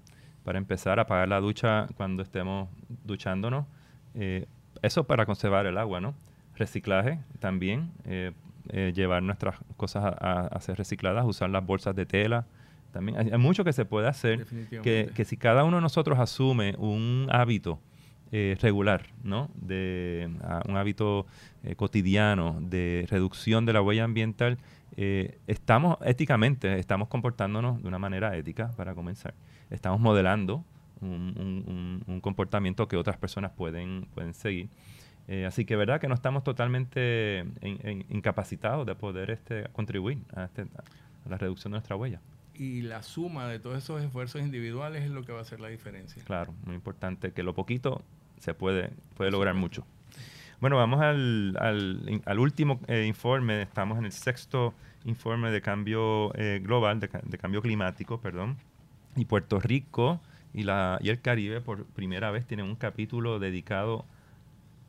para 0.44 0.58
empezar 0.58 1.00
a 1.00 1.02
apagar 1.02 1.28
la 1.28 1.40
ducha 1.40 1.88
cuando 1.96 2.22
estemos 2.22 2.68
duchándonos. 3.04 3.66
Eh, 4.14 4.46
eso 4.80 5.02
para 5.04 5.26
conservar 5.26 5.66
el 5.66 5.76
agua, 5.76 6.00
¿no? 6.00 6.14
Reciclaje 6.54 7.18
también, 7.40 7.90
eh, 8.04 8.32
llevar 8.94 9.24
nuestras 9.24 9.56
cosas 9.76 10.04
a, 10.04 10.46
a, 10.46 10.60
ser 10.60 10.78
recicladas, 10.78 11.24
usar 11.26 11.50
las 11.50 11.66
bolsas 11.66 11.96
de 11.96 12.06
tela, 12.06 12.46
también 12.92 13.18
hay, 13.18 13.38
mucho 13.38 13.64
que 13.64 13.72
se 13.72 13.84
puede 13.84 14.06
hacer 14.06 14.46
que, 14.82 15.10
que, 15.14 15.24
si 15.24 15.36
cada 15.36 15.64
uno 15.64 15.78
de 15.78 15.82
nosotros 15.82 16.18
asume 16.18 16.74
un 16.78 17.26
hábito 17.30 17.80
eh, 18.30 18.58
regular, 18.60 19.06
¿no? 19.22 19.48
De 19.54 20.30
un 20.68 20.76
hábito 20.76 21.26
eh, 21.62 21.74
cotidiano 21.76 22.58
de 22.60 23.06
reducción 23.08 23.64
de 23.64 23.72
la 23.72 23.80
huella 23.80 24.04
ambiental, 24.04 24.58
eh, 24.98 25.38
estamos 25.46 25.96
éticamente, 26.04 26.78
estamos 26.78 27.08
comportándonos 27.08 27.80
de 27.82 27.88
una 27.88 27.98
manera 27.98 28.36
ética, 28.36 28.70
para 28.76 28.94
comenzar. 28.94 29.32
Estamos 29.70 29.98
modelando 30.00 30.62
un, 31.00 32.20
comportamiento 32.20 32.86
que 32.86 32.98
otras 32.98 33.16
personas 33.16 33.52
pueden, 33.52 34.06
pueden 34.14 34.34
seguir. 34.34 34.68
así 35.46 35.64
que 35.64 35.76
verdad 35.76 35.98
que 36.00 36.08
no 36.08 36.14
estamos 36.14 36.44
totalmente 36.44 37.46
incapacitados 38.10 38.84
de 38.84 38.94
poder 38.94 39.30
este, 39.30 39.68
contribuir 39.72 40.18
a, 40.34 40.44
este, 40.44 40.62
a 40.62 41.28
la 41.30 41.38
reducción 41.38 41.70
de 41.70 41.76
nuestra 41.76 41.96
huella 41.96 42.20
y 42.58 42.82
la 42.82 43.02
suma 43.04 43.46
de 43.46 43.60
todos 43.60 43.78
esos 43.78 44.02
esfuerzos 44.02 44.42
individuales 44.42 45.04
es 45.04 45.10
lo 45.10 45.22
que 45.22 45.32
va 45.32 45.38
a 45.38 45.42
hacer 45.42 45.60
la 45.60 45.68
diferencia. 45.68 46.22
Claro, 46.24 46.52
muy 46.64 46.74
importante 46.74 47.32
que 47.32 47.44
lo 47.44 47.54
poquito 47.54 48.02
se 48.40 48.54
puede, 48.54 48.90
puede 49.16 49.30
lograr 49.30 49.54
mucho. 49.54 49.86
Bueno, 50.60 50.76
vamos 50.76 51.00
al, 51.00 51.56
al, 51.60 52.38
último 52.38 52.80
eh, 52.88 53.04
informe, 53.06 53.62
estamos 53.62 53.98
en 53.98 54.06
el 54.06 54.12
sexto 54.12 54.74
informe 55.04 55.50
de 55.52 55.60
cambio 55.60 56.34
eh, 56.34 56.60
global, 56.62 56.98
de, 56.98 57.08
de, 57.22 57.38
cambio 57.38 57.62
climático, 57.62 58.20
perdón, 58.20 58.56
y 59.14 59.24
Puerto 59.24 59.60
Rico 59.60 60.20
y, 60.52 60.64
la, 60.64 60.98
y 61.00 61.10
el 61.10 61.20
Caribe 61.20 61.60
por 61.60 61.84
primera 61.84 62.30
vez 62.30 62.46
tienen 62.46 62.66
un 62.66 62.74
capítulo 62.74 63.38
dedicado 63.38 64.04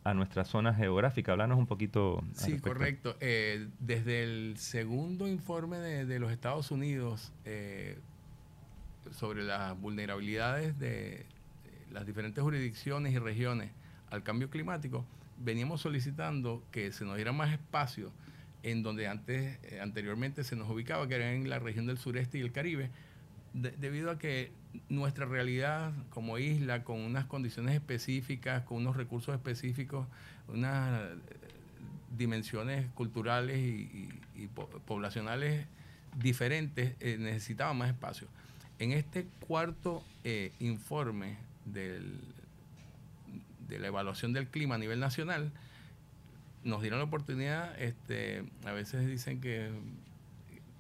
a 0.04 0.14
nuestra 0.14 0.46
zona 0.46 0.74
geográfica. 0.74 1.34
Háblanos 1.34 1.58
un 1.58 1.68
poquito. 1.68 2.24
Sí, 2.34 2.60
correcto. 2.60 3.16
Eh, 3.20 3.68
desde 3.80 4.24
el 4.24 4.58
segundo 4.58 5.28
informe 5.28 5.78
de, 5.78 6.20
los 6.20 6.32
Estados 6.32 6.72
Unidos 6.72 7.32
eh, 7.46 7.98
sobre 9.12 9.44
las 9.44 9.80
vulnerabilidades 9.80 10.80
de 10.80 11.26
las 11.92 12.06
diferentes 12.06 12.44
jurisdicciones 12.44 13.14
y 13.14 13.20
regiones 13.20 13.72
al 14.10 14.24
cambio 14.24 14.50
climático, 14.50 15.06
veníamos 15.38 15.82
solicitando 15.82 16.64
que 16.72 16.92
se 16.92 17.06
nos 17.06 17.16
diera 17.16 17.32
más 17.32 17.52
espacio 17.52 18.12
en 18.64 18.84
donde 18.84 19.08
antes, 19.08 19.58
eh, 19.64 19.80
anteriormente 19.82 20.44
se 20.44 20.56
nos 20.56 20.70
ubicaba, 20.70 21.08
que 21.08 21.16
era 21.16 21.32
en 21.32 21.50
la 21.50 21.60
región 21.60 21.86
del 21.86 21.98
sureste 21.98 22.38
y 22.38 22.42
el 22.42 22.52
Caribe, 22.52 22.90
debido 23.54 24.12
a 24.12 24.20
que 24.20 24.52
nuestra 24.90 25.26
realidad 25.26 25.94
como 26.10 26.38
isla, 26.38 26.84
con 26.84 27.00
unas 27.00 27.26
condiciones 27.26 27.76
específicas, 27.76 28.64
con 28.64 28.78
unos 28.78 28.96
recursos 28.96 29.34
específicos, 29.34 30.08
unas 30.48 31.02
eh, 31.02 31.16
dimensiones 32.16 32.90
culturales 32.92 33.58
y, 33.58 34.10
poblacionales 34.86 35.66
diferentes, 36.18 36.96
eh, 37.02 37.18
necesitaba 37.20 37.74
más 37.74 37.90
espacio. 37.90 38.28
En 38.78 38.94
este 38.94 39.26
cuarto 39.46 40.04
eh, 40.24 40.54
informe 40.60 41.38
del, 41.74 42.20
de 43.68 43.80
la 43.80 43.88
evaluación 43.88 44.34
del 44.34 44.48
clima 44.48 44.76
a 44.76 44.78
nivel 44.78 45.00
nacional, 45.00 45.52
nos 46.64 46.82
dieron 46.82 47.00
la 47.00 47.06
oportunidad, 47.06 47.80
este, 47.82 48.44
a 48.66 48.72
veces 48.72 49.08
dicen 49.08 49.40
que 49.40 49.70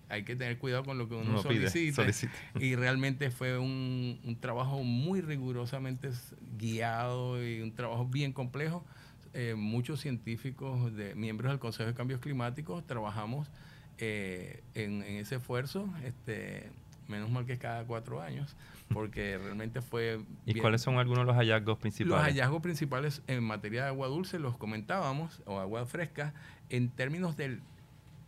hay 0.09 0.23
que 0.23 0.35
tener 0.35 0.57
cuidado 0.57 0.83
con 0.83 0.97
lo 0.97 1.07
que 1.07 1.15
uno, 1.15 1.41
solicita. 1.41 2.05
Y 2.59 2.75
realmente 2.75 3.29
fue 3.29 3.57
un, 3.59 4.37
trabajo 4.41 4.83
muy 4.83 5.21
rigurosamente 5.21 6.09
guiado 6.57 7.43
y 7.45 7.61
un 7.61 7.73
trabajo 7.73 8.05
bien 8.05 8.33
complejo. 8.33 8.83
Eh, 9.33 9.53
muchos 9.55 10.01
científicos, 10.01 10.95
de, 10.95 11.13
miembros 11.13 11.51
del 11.51 11.59
Consejo 11.59 11.87
de 11.87 11.93
Cambios 11.93 12.19
Climáticos, 12.19 12.85
trabajamos 12.87 13.47
eh, 13.99 14.63
en, 14.73 15.03
ese 15.03 15.35
esfuerzo. 15.35 15.87
Este, 16.03 16.71
menos 17.09 17.29
mal 17.29 17.45
que 17.45 17.53
es 17.53 17.59
cada 17.59 17.83
cuatro 17.85 18.21
años, 18.21 18.55
porque 18.93 19.37
realmente 19.43 19.81
fue... 19.81 20.21
¿Y 20.45 20.53
cuáles 20.59 20.81
son 20.81 20.97
algunos 20.97 21.23
de 21.23 21.25
los 21.25 21.35
hallazgos 21.35 21.77
principales? 21.77 22.17
Los 22.17 22.21
hallazgos 22.21 22.61
principales 22.61 23.21
en 23.27 23.43
materia 23.43 23.83
de 23.83 23.87
agua 23.89 24.07
dulce 24.07 24.39
los 24.39 24.57
comentábamos, 24.57 25.41
o 25.45 25.59
agua 25.59 25.85
fresca, 25.85 26.33
en 26.69 26.89
términos 26.89 27.35
del 27.35 27.61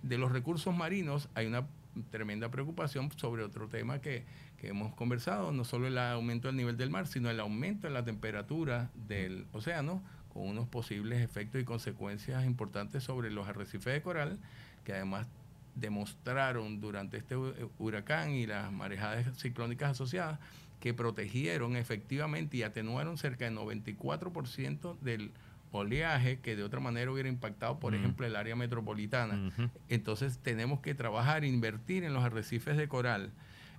de 0.04 0.17
los 0.17 0.32
recursos 0.32 0.76
marinos 0.76 1.30
hay 1.36 1.46
una 1.46 1.65
tremenda 2.10 2.50
preocupación 2.50 3.12
sobre 3.17 3.44
otro 3.44 3.67
tema 3.67 4.00
que, 4.00 4.24
hemos 4.63 4.94
conversado, 4.94 5.52
no 5.52 5.63
solo 5.63 5.88
el 5.88 5.98
aumento 5.98 6.48
del 6.48 6.56
nivel 6.56 6.78
del 6.78 6.91
mar, 6.91 7.08
sino 7.08 7.32
el 7.32 7.39
aumento 7.39 7.88
en 7.88 7.96
la 7.96 8.06
temperatura 8.06 8.91
del 9.08 9.48
océano, 9.54 10.04
con 10.32 10.44
unos 10.44 10.67
posibles 10.67 11.20
efectos 11.22 11.60
y 11.60 11.65
consecuencias 11.65 12.46
importantes 12.46 13.04
sobre 13.04 13.32
los 13.32 13.48
arrecifes 13.48 13.91
de 13.91 14.02
coral, 14.04 14.38
que 14.86 14.94
además 14.94 15.26
demostraron 15.75 16.79
durante 16.81 17.17
este 17.17 17.36
huracán 17.77 18.31
y 18.31 18.45
las 18.45 18.71
marejadas 18.71 19.38
ciclónicas 19.38 19.91
asociadas 19.91 20.39
que 20.79 20.93
protegieron 20.93 21.75
efectivamente 21.75 22.57
y 22.57 22.63
atenuaron 22.63 23.17
cerca 23.17 23.45
del 23.45 23.55
94% 23.55 24.99
del 24.99 25.31
oleaje 25.71 26.39
que 26.39 26.55
de 26.55 26.63
otra 26.63 26.79
manera 26.79 27.12
hubiera 27.12 27.29
impactado, 27.29 27.79
por 27.79 27.95
ejemplo, 27.95 28.25
el 28.25 28.36
área 28.36 28.55
metropolitana. 28.55 29.51
Entonces 29.89 30.39
tenemos 30.39 30.81
que 30.81 30.93
trabajar, 30.93 31.45
invertir 31.45 32.03
en 32.03 32.13
los 32.13 32.23
arrecifes 32.23 32.77
de 32.77 32.88
coral. 32.88 33.31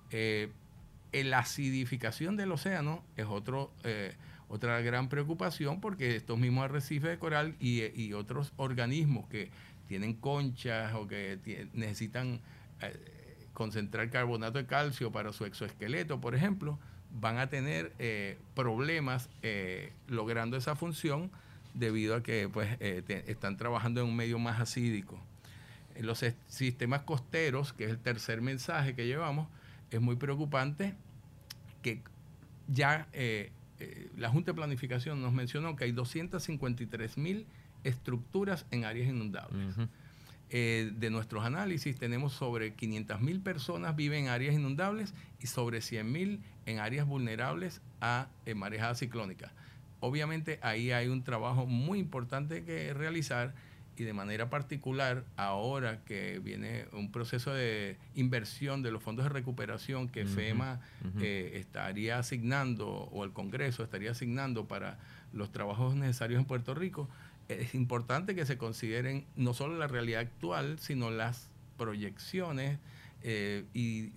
Eh, 0.09 0.49
la 1.11 1.39
acidificación 1.39 2.35
del 2.35 2.51
océano 2.51 3.03
es 3.15 3.27
otro, 3.27 3.71
eh, 3.83 4.15
otra 4.47 4.81
gran 4.81 5.09
preocupación 5.09 5.79
porque 5.79 6.15
estos 6.15 6.39
mismos 6.39 6.65
arrecifes 6.65 7.11
de 7.11 7.19
coral 7.19 7.55
y, 7.59 8.13
otros 8.13 8.53
organismos 8.55 9.27
que 9.27 9.51
tienen 9.87 10.13
conchas 10.13 10.93
o 10.95 11.07
que 11.07 11.67
necesitan 11.73 12.41
eh, 12.81 13.47
concentrar 13.53 14.09
carbonato 14.09 14.57
de 14.57 14.65
calcio 14.65 15.11
para 15.11 15.33
su 15.33 15.45
exoesqueleto, 15.45 16.19
por 16.19 16.35
ejemplo, 16.35 16.79
van 17.11 17.37
a 17.37 17.47
tener 17.47 17.93
problemas 18.55 19.29
logrando 20.07 20.57
esa 20.57 20.75
función 20.75 21.29
debido 21.73 22.15
a 22.15 22.23
que 22.23 22.49
pues, 22.49 22.69
eh, 22.79 23.23
están 23.27 23.57
trabajando 23.57 24.01
en 24.01 24.07
un 24.07 24.15
medio 24.15 24.39
más 24.39 24.59
acídico. 24.59 25.19
En 25.95 26.05
los 26.05 26.23
sistemas 26.47 27.01
costeros, 27.03 27.73
que 27.73 27.85
es 27.85 27.91
el 27.91 27.99
tercer 27.99 28.41
mensaje 28.41 28.95
que 28.95 29.05
llevamos, 29.05 29.47
es 29.91 30.01
muy 30.01 30.15
preocupante 30.15 30.95
que 31.81 32.01
ya 32.67 33.07
eh, 33.13 33.51
eh, 33.79 34.09
la 34.17 34.29
Junta 34.29 34.51
de 34.51 34.55
Planificación 34.55 35.21
nos 35.21 35.33
mencionó 35.33 35.75
que 35.75 35.83
hay 35.83 35.91
253 35.91 37.17
mil 37.17 37.45
estructuras 37.83 38.65
en 38.71 38.85
áreas 38.85 39.09
inundables. 39.09 39.75
de 40.49 41.09
nuestros 41.09 41.43
análisis 41.45 41.97
tenemos 41.97 42.33
sobre 42.33 42.75
500 42.75 43.21
mil 43.21 43.39
personas 43.39 43.95
viven 43.95 44.25
en 44.25 44.29
áreas 44.29 44.53
inundables 44.53 45.13
y 45.39 45.47
sobre 45.47 45.81
100 45.81 46.11
mil 46.11 46.41
en 46.65 46.79
áreas 46.79 47.07
vulnerables 47.07 47.81
a 48.01 48.27
marejadas 48.55 48.99
ciclónicas. 48.99 49.51
Obviamente 49.99 50.59
ahí 50.61 50.91
hay 50.91 51.07
un 51.07 51.23
trabajo 51.23 51.65
muy 51.65 51.97
importante 51.97 52.63
que 52.65 52.93
realizar 52.93 53.55
y 53.95 54.03
de 54.03 54.13
manera 54.13 54.49
particular 54.49 55.23
ahora 55.35 56.03
que 56.03 56.39
viene 56.39 56.87
un 56.93 57.11
proceso 57.11 57.53
de 57.53 57.97
inversión 58.15 58.81
de 58.81 58.91
los 58.91 59.03
fondos 59.03 59.25
de 59.25 59.29
recuperación 59.29 60.09
que 60.09 60.25
FEMA 60.25 60.81
eh, 61.19 61.51
estaría 61.55 62.17
asignando 62.17 62.87
o 62.87 63.23
el 63.23 63.31
Congreso 63.31 63.83
estaría 63.83 64.11
asignando 64.11 64.67
para 64.67 64.97
los 65.31 65.51
trabajos 65.51 65.95
necesarios 65.95 66.39
en 66.39 66.45
Puerto 66.45 66.73
Rico, 66.73 67.09
es 67.47 67.75
importante 67.75 68.35
que 68.35 68.45
se 68.45 68.57
consideren 68.57 69.25
no 69.35 69.53
solo 69.53 69.77
la 69.77 69.87
realidad 69.87 70.21
actual, 70.21 70.79
sino 70.79 71.11
las 71.11 71.49
proyecciones 71.77 72.79
eh, 73.21 73.65
y, 73.73 74.11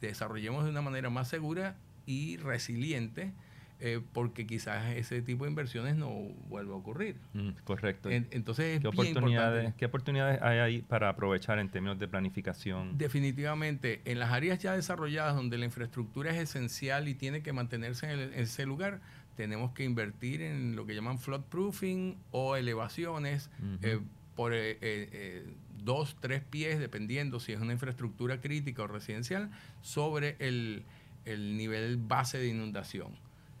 desarrollemos 0.00 0.64
de 0.64 0.70
una 0.70 0.82
manera 0.82 1.10
más 1.10 1.28
segura 1.28 1.76
y 2.06 2.36
resiliente 2.36 3.32
eh, 3.80 4.00
porque 4.12 4.46
quizás 4.46 4.94
ese 4.96 5.20
tipo 5.20 5.44
de 5.44 5.50
inversiones 5.50 5.96
no 5.96 6.08
vuelva 6.48 6.74
a 6.74 6.76
ocurrir. 6.76 7.16
Mm, 7.32 7.50
correcto. 7.64 8.08
entonces, 8.10 8.80
¿Qué, 8.80 8.86
oportunidades, 8.86 9.74
¿qué 9.74 9.86
oportunidades 9.86 10.40
hay 10.42 10.58
ahí 10.58 10.82
para 10.82 11.08
aprovechar 11.08 11.58
en 11.58 11.68
términos 11.70 11.98
de 11.98 12.06
planificación? 12.06 12.96
Definitivamente, 12.96 14.00
en 14.04 14.20
las 14.20 14.30
áreas 14.30 14.58
ya 14.58 14.74
desarrolladas 14.74 15.34
donde 15.34 15.58
la 15.58 15.64
infraestructura 15.64 16.30
es 16.30 16.38
esencial 16.38 17.08
y 17.08 17.14
tiene 17.14 17.42
que 17.42 17.52
mantenerse 17.52 18.10
en, 18.10 18.32
ese 18.34 18.64
lugar, 18.64 19.00
tenemos 19.36 19.72
que 19.72 19.84
invertir 19.84 20.42
en 20.42 20.76
lo 20.76 20.86
que 20.86 20.94
llaman 20.94 21.18
flood 21.18 21.42
proofing 21.42 22.16
o 22.30 22.56
elevaciones 22.56 23.50
eh, 23.82 24.00
por 24.34 24.52
eh, 24.54 25.44
dos, 25.84 26.16
tres 26.20 26.42
pies, 26.42 26.78
dependiendo 26.78 27.40
si 27.40 27.52
es 27.52 27.60
una 27.60 27.72
infraestructura 27.72 28.40
crítica 28.40 28.82
o 28.82 28.86
residencial, 28.86 29.50
sobre 29.82 30.36
el, 30.38 30.84
el 31.24 31.56
nivel 31.56 31.96
base 31.96 32.38
de 32.38 32.48
inundación. 32.48 33.12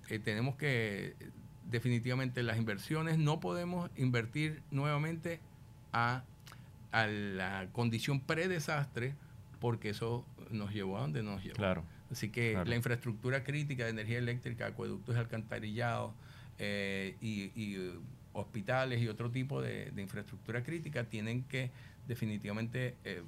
Eh, 0.08 0.18
tenemos 0.18 0.56
que, 0.56 1.14
definitivamente, 1.70 2.42
las 2.42 2.58
inversiones, 2.58 3.18
no 3.18 3.40
podemos 3.40 3.90
invertir 3.96 4.62
nuevamente 4.70 5.40
a, 5.92 6.24
a 6.92 7.06
la 7.06 7.68
condición 7.72 8.20
predesastre 8.20 9.14
porque 9.60 9.90
eso 9.90 10.26
nos 10.50 10.72
llevó 10.72 10.98
a 10.98 11.02
donde 11.02 11.22
nos 11.22 11.42
llevó. 11.42 11.56
Claro. 11.56 11.84
Así 12.14 12.28
que 12.30 12.56
la 12.64 12.76
infraestructura 12.76 13.42
crítica 13.42 13.82
de 13.82 13.90
energía 13.90 14.18
eléctrica, 14.18 14.66
acueductos 14.66 15.16
alcantarillados 15.16 16.12
eh, 16.60 17.16
y, 17.20 17.50
y, 17.60 17.92
hospitales 18.32 19.02
y 19.02 19.08
otro 19.08 19.32
tipo 19.32 19.60
de, 19.60 19.92
infraestructura 19.96 20.62
crítica 20.62 21.02
tienen 21.02 21.42
que 21.42 21.72
definitivamente 22.06 22.94
eh, 23.02 23.22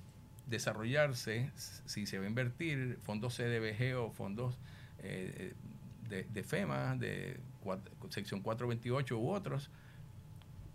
desarrollarse 0.46 1.50
si 1.56 2.06
se 2.06 2.18
va 2.18 2.26
a 2.26 2.28
invertir 2.28 2.98
fondos 3.02 3.36
CDBG 3.36 3.96
o 3.96 4.12
fondos 4.12 4.56
eh, 5.00 5.52
de, 6.08 6.42
FEMA, 6.44 6.94
de 6.94 7.40
sección 8.10 8.40
428 8.40 9.18
u 9.18 9.30
otros, 9.30 9.68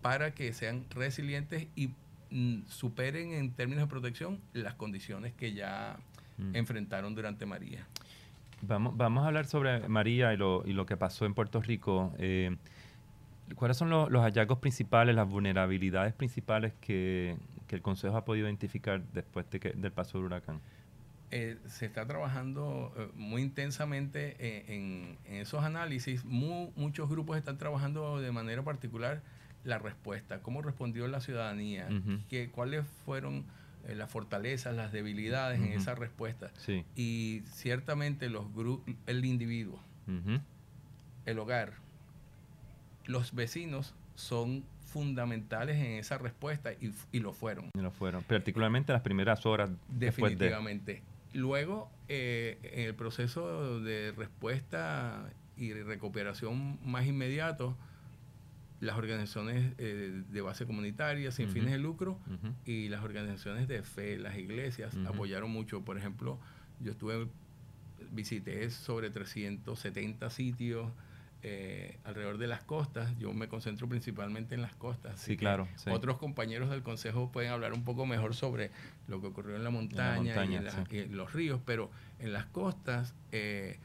para 0.01 0.33
que 0.33 0.51
sean 0.51 0.85
resilientes 0.89 1.67
y 1.77 1.91
mm, 2.31 2.67
superen 2.67 3.31
en 3.31 3.51
términos 3.53 3.85
de 3.85 3.87
protección 3.87 4.41
las 4.51 4.73
condiciones 4.73 5.31
que 5.31 5.53
ya 5.53 5.97
mm. 6.37 6.57
enfrentaron 6.57 7.15
durante 7.15 7.45
María. 7.45 7.87
Vamos, 8.61 8.95
vamos 8.95 9.23
a 9.23 9.27
hablar 9.27 9.45
sobre 9.45 9.87
María 9.87 10.33
y 10.33 10.37
lo, 10.37 10.63
y 10.65 10.73
lo 10.73 10.85
que 10.85 10.97
pasó 10.97 11.25
en 11.25 11.33
Puerto 11.33 11.61
Rico. 11.61 12.13
Eh, 12.17 12.55
¿Cuáles 13.55 13.77
son 13.77 13.89
los 13.89 14.21
hallazgos 14.21 14.59
principales, 14.59 15.15
las 15.15 15.27
vulnerabilidades 15.27 16.13
principales 16.13 16.73
que, 16.79 17.37
que, 17.67 17.75
el 17.75 17.81
Consejo 17.81 18.15
ha 18.15 18.23
podido 18.23 18.47
identificar 18.47 19.01
después 19.13 19.49
de 19.49 19.59
que, 19.59 19.71
del 19.71 19.91
paso 19.91 20.17
del 20.17 20.27
huracán? 20.27 20.61
Eh, 21.33 21.57
se 21.65 21.85
está 21.85 22.05
trabajando 22.05 22.93
eh, 22.97 23.07
muy 23.15 23.41
intensamente 23.41 24.35
eh, 24.37 24.65
en, 24.67 25.17
esos 25.33 25.63
análisis. 25.63 26.25
muchos 26.25 27.09
grupos 27.09 27.37
están 27.37 27.57
trabajando 27.57 28.19
de 28.19 28.33
manera 28.33 28.63
particular 28.63 29.21
la 29.63 29.77
respuesta, 29.77 30.41
cómo 30.41 30.61
respondió 30.61 31.07
la 31.07 31.21
ciudadanía, 31.21 31.87
cuáles 32.51 32.85
fueron 33.05 33.45
las 33.87 34.09
fortalezas, 34.09 34.75
las 34.75 34.91
debilidades 34.91 35.59
en 35.59 35.73
esa 35.73 35.95
respuesta. 35.95 36.51
Y 36.95 37.43
ciertamente 37.45 38.29
los 38.29 38.45
el 39.07 39.25
individuo, 39.25 39.79
el 41.25 41.39
hogar, 41.39 41.73
los 43.05 43.33
vecinos 43.33 43.93
son 44.15 44.63
fundamentales 44.91 45.77
en 45.77 45.93
esa 45.93 46.17
respuesta 46.17 46.73
y, 46.73 47.19
lo 47.19 47.33
fueron. 47.33 47.69
Y 47.73 47.79
lo 47.79 47.91
fueron, 47.91 48.23
particularmente 48.23 48.91
las 48.91 49.01
primeras 49.01 49.45
horas. 49.45 49.69
Definitivamente. 49.87 51.01
Luego, 51.33 51.89
eh, 52.09 52.57
en 52.61 52.87
el 52.87 52.95
proceso 52.95 53.79
de 53.79 54.11
respuesta 54.11 55.29
y 55.55 55.73
recuperación 55.73 56.77
más 56.83 57.05
inmediato, 57.05 57.77
las 58.81 58.97
organizaciones 58.97 59.73
eh, 59.77 60.23
de 60.27 60.41
base 60.41 60.65
comunitaria 60.65 61.31
sin 61.31 61.49
fines 61.49 61.71
de 61.71 61.77
lucro 61.77 62.19
y 62.65 62.89
las 62.89 63.03
organizaciones 63.03 63.67
de 63.67 63.83
fe, 63.83 64.17
las 64.17 64.37
iglesias, 64.37 64.95
apoyaron 65.07 65.51
mucho. 65.51 65.81
Por 65.81 65.97
ejemplo, 65.97 66.39
yo 66.79 66.91
estuve, 66.91 67.27
visité 68.11 68.69
sobre 68.71 69.11
370 69.11 70.29
sitios 70.31 70.91
eh, 71.43 71.97
alrededor 72.03 72.39
de 72.39 72.47
las 72.47 72.63
costas. 72.63 73.15
Yo 73.19 73.31
me 73.33 73.47
concentro 73.47 73.87
principalmente 73.87 74.55
en 74.55 74.63
las 74.63 74.75
costas. 74.75 75.19
Sí, 75.19 75.37
claro. 75.37 75.67
Otros 75.91 76.17
compañeros 76.17 76.71
del 76.71 76.81
Consejo 76.81 77.31
pueden 77.31 77.51
hablar 77.51 77.73
un 77.73 77.83
poco 77.83 78.07
mejor 78.07 78.33
sobre 78.33 78.71
lo 79.07 79.21
que 79.21 79.27
ocurrió 79.27 79.55
en 79.55 79.63
la 79.63 79.69
montaña, 79.69 80.45
y, 80.89 80.97
en 80.97 81.15
los 81.15 81.33
ríos, 81.33 81.61
pero 81.65 81.91
en 82.19 82.33
las 82.33 82.45
costas 82.47 83.13
eh, 83.31 83.79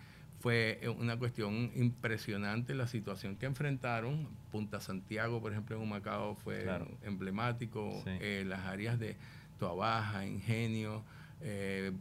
fue 0.46 0.80
una 0.98 1.18
cuestión 1.18 1.72
impresionante 1.74 2.74
la 2.74 2.86
situación 2.86 3.36
que 3.36 3.46
enfrentaron. 3.46 4.28
Punta 4.52 4.80
Santiago, 4.80 5.40
por 5.40 5.50
ejemplo, 5.50 5.76
en 5.76 5.82
Humacao 5.82 6.36
fue 6.36 6.66
emblemático. 7.02 8.02
Eh, 8.06 8.44
las 8.46 8.60
áreas 8.60 8.98
de 8.98 9.16
Toabaja, 9.58 10.24
Ingenio, 10.24 11.02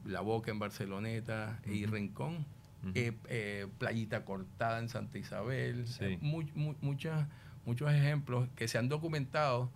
La 0.05 0.21
Boca 0.21 0.51
en 0.51 0.59
Barceloneta 0.59 1.59
y 1.65 1.87
Rincón 1.87 2.45
eh, 2.93 3.13
eh, 3.29 3.67
Playita 3.79 4.23
Cortada 4.25 4.77
en 4.79 4.89
Santa 4.89 5.17
Isabel, 5.17 5.85
eh, 6.01 6.19
muchos 6.21 7.91
ejemplos 7.91 8.47
que 8.55 8.67
se 8.67 8.77
han 8.77 8.89
documentado. 8.89 9.71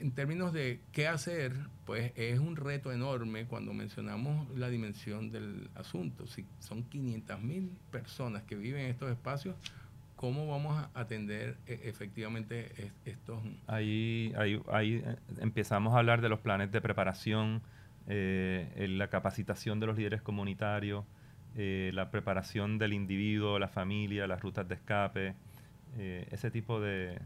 En 0.00 0.12
términos 0.12 0.52
de 0.52 0.80
qué 0.92 1.08
hacer, 1.08 1.52
pues 1.84 2.12
es 2.16 2.38
un 2.38 2.56
reto 2.56 2.92
enorme 2.92 3.46
cuando 3.46 3.72
mencionamos 3.72 4.48
la 4.56 4.68
dimensión 4.68 5.30
del 5.30 5.68
asunto. 5.74 6.26
Si 6.26 6.44
son 6.60 6.84
500 6.84 7.40
mil 7.42 7.70
personas 7.90 8.42
que 8.42 8.56
viven 8.56 8.82
en 8.82 8.90
estos 8.90 9.10
espacios, 9.10 9.56
¿cómo 10.16 10.46
vamos 10.46 10.76
a 10.76 10.90
atender 10.98 11.56
efectivamente 11.66 12.92
estos? 13.04 13.40
Ahí, 13.66 14.32
ahí, 14.36 14.60
ahí 14.70 15.04
empezamos 15.38 15.94
a 15.94 15.98
hablar 15.98 16.20
de 16.20 16.28
los 16.28 16.40
planes 16.40 16.70
de 16.72 16.80
preparación 16.80 17.62
eh, 18.08 18.86
la 18.90 19.08
capacitación 19.08 19.78
de 19.78 19.86
los 19.86 19.96
líderes 19.96 20.22
comunitarios, 20.22 21.04
eh, 21.56 21.90
la 21.94 22.10
preparación 22.10 22.78
del 22.78 22.92
individuo, 22.92 23.58
la 23.58 23.68
familia, 23.68 24.26
las 24.26 24.40
rutas 24.40 24.68
de 24.68 24.74
escape, 24.74 25.34
eh, 25.98 26.26
ese 26.30 26.50
tipo 26.50 26.80
de, 26.80 27.18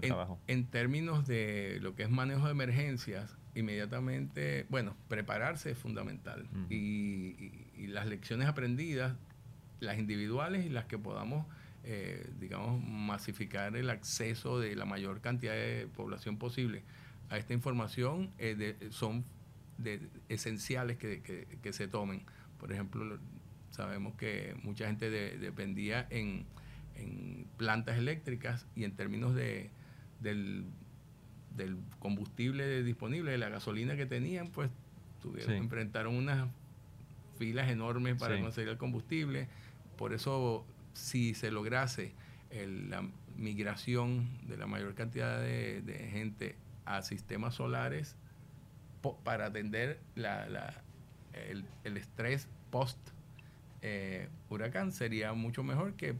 trabajo. 0.00 0.38
En 0.46 0.66
términos 0.66 1.26
de 1.26 1.78
lo 1.80 1.94
que 1.94 2.02
es 2.04 2.10
manejo 2.10 2.46
de 2.46 2.52
emergencias, 2.52 3.36
inmediatamente, 3.54 4.66
bueno, 4.68 4.96
prepararse 5.08 5.70
es 5.70 5.78
fundamental. 5.78 6.46
y, 6.70 7.52
las 7.88 8.06
lecciones 8.06 8.46
aprendidas, 8.48 9.16
las 9.80 9.98
individuales 9.98 10.66
y 10.66 10.68
las 10.68 10.84
que 10.84 10.98
podamos, 10.98 11.46
digamos, 12.38 12.82
masificar 12.84 13.76
el 13.76 13.88
acceso 13.88 14.60
de 14.60 14.76
la 14.76 14.84
mayor 14.84 15.22
cantidad 15.22 15.54
de 15.54 15.88
población 15.96 16.36
posible 16.36 16.82
a 17.30 17.38
esta 17.38 17.54
información, 17.54 18.30
son 18.90 19.24
de, 19.78 20.08
esenciales 20.28 20.98
que, 20.98 21.72
se 21.72 21.88
tomen. 21.88 22.22
Por 22.58 22.72
ejemplo, 22.72 23.18
sabemos 23.70 24.14
que 24.14 24.54
mucha 24.62 24.86
gente 24.86 25.10
dependía 25.10 26.06
en, 26.10 26.46
plantas 27.56 27.96
eléctricas 27.96 28.66
y 28.74 28.82
en 28.82 28.96
términos 28.96 29.34
de, 29.34 29.70
del, 30.20 30.66
combustible 31.98 32.82
disponible, 32.82 33.32
de 33.32 33.38
la 33.38 33.48
gasolina 33.48 33.96
que 33.96 34.06
tenían, 34.06 34.48
pues 34.48 34.70
tuvieron, 35.20 35.54
enfrentaron 35.54 36.14
unas 36.14 36.48
filas 37.38 37.70
enormes 37.70 38.16
para 38.18 38.40
conseguir 38.40 38.70
el 38.70 38.78
combustible. 38.78 39.48
Por 39.96 40.12
eso, 40.12 40.64
si 40.92 41.34
se 41.34 41.50
lograse 41.50 42.12
la 42.50 43.04
migración 43.36 44.28
de 44.46 44.56
la 44.56 44.66
mayor 44.66 44.94
cantidad 44.94 45.40
de 45.40 46.08
gente 46.12 46.56
a 46.84 47.02
sistemas 47.02 47.54
solares, 47.54 48.16
para 49.24 49.46
atender 49.46 50.00
la, 50.14 50.82
el, 51.32 51.96
estrés 51.96 52.48
post 52.70 52.98
eh, 53.82 54.28
huracán 54.50 54.92
sería 54.92 55.32
mucho 55.32 55.62
mejor 55.62 55.94
que 55.94 56.16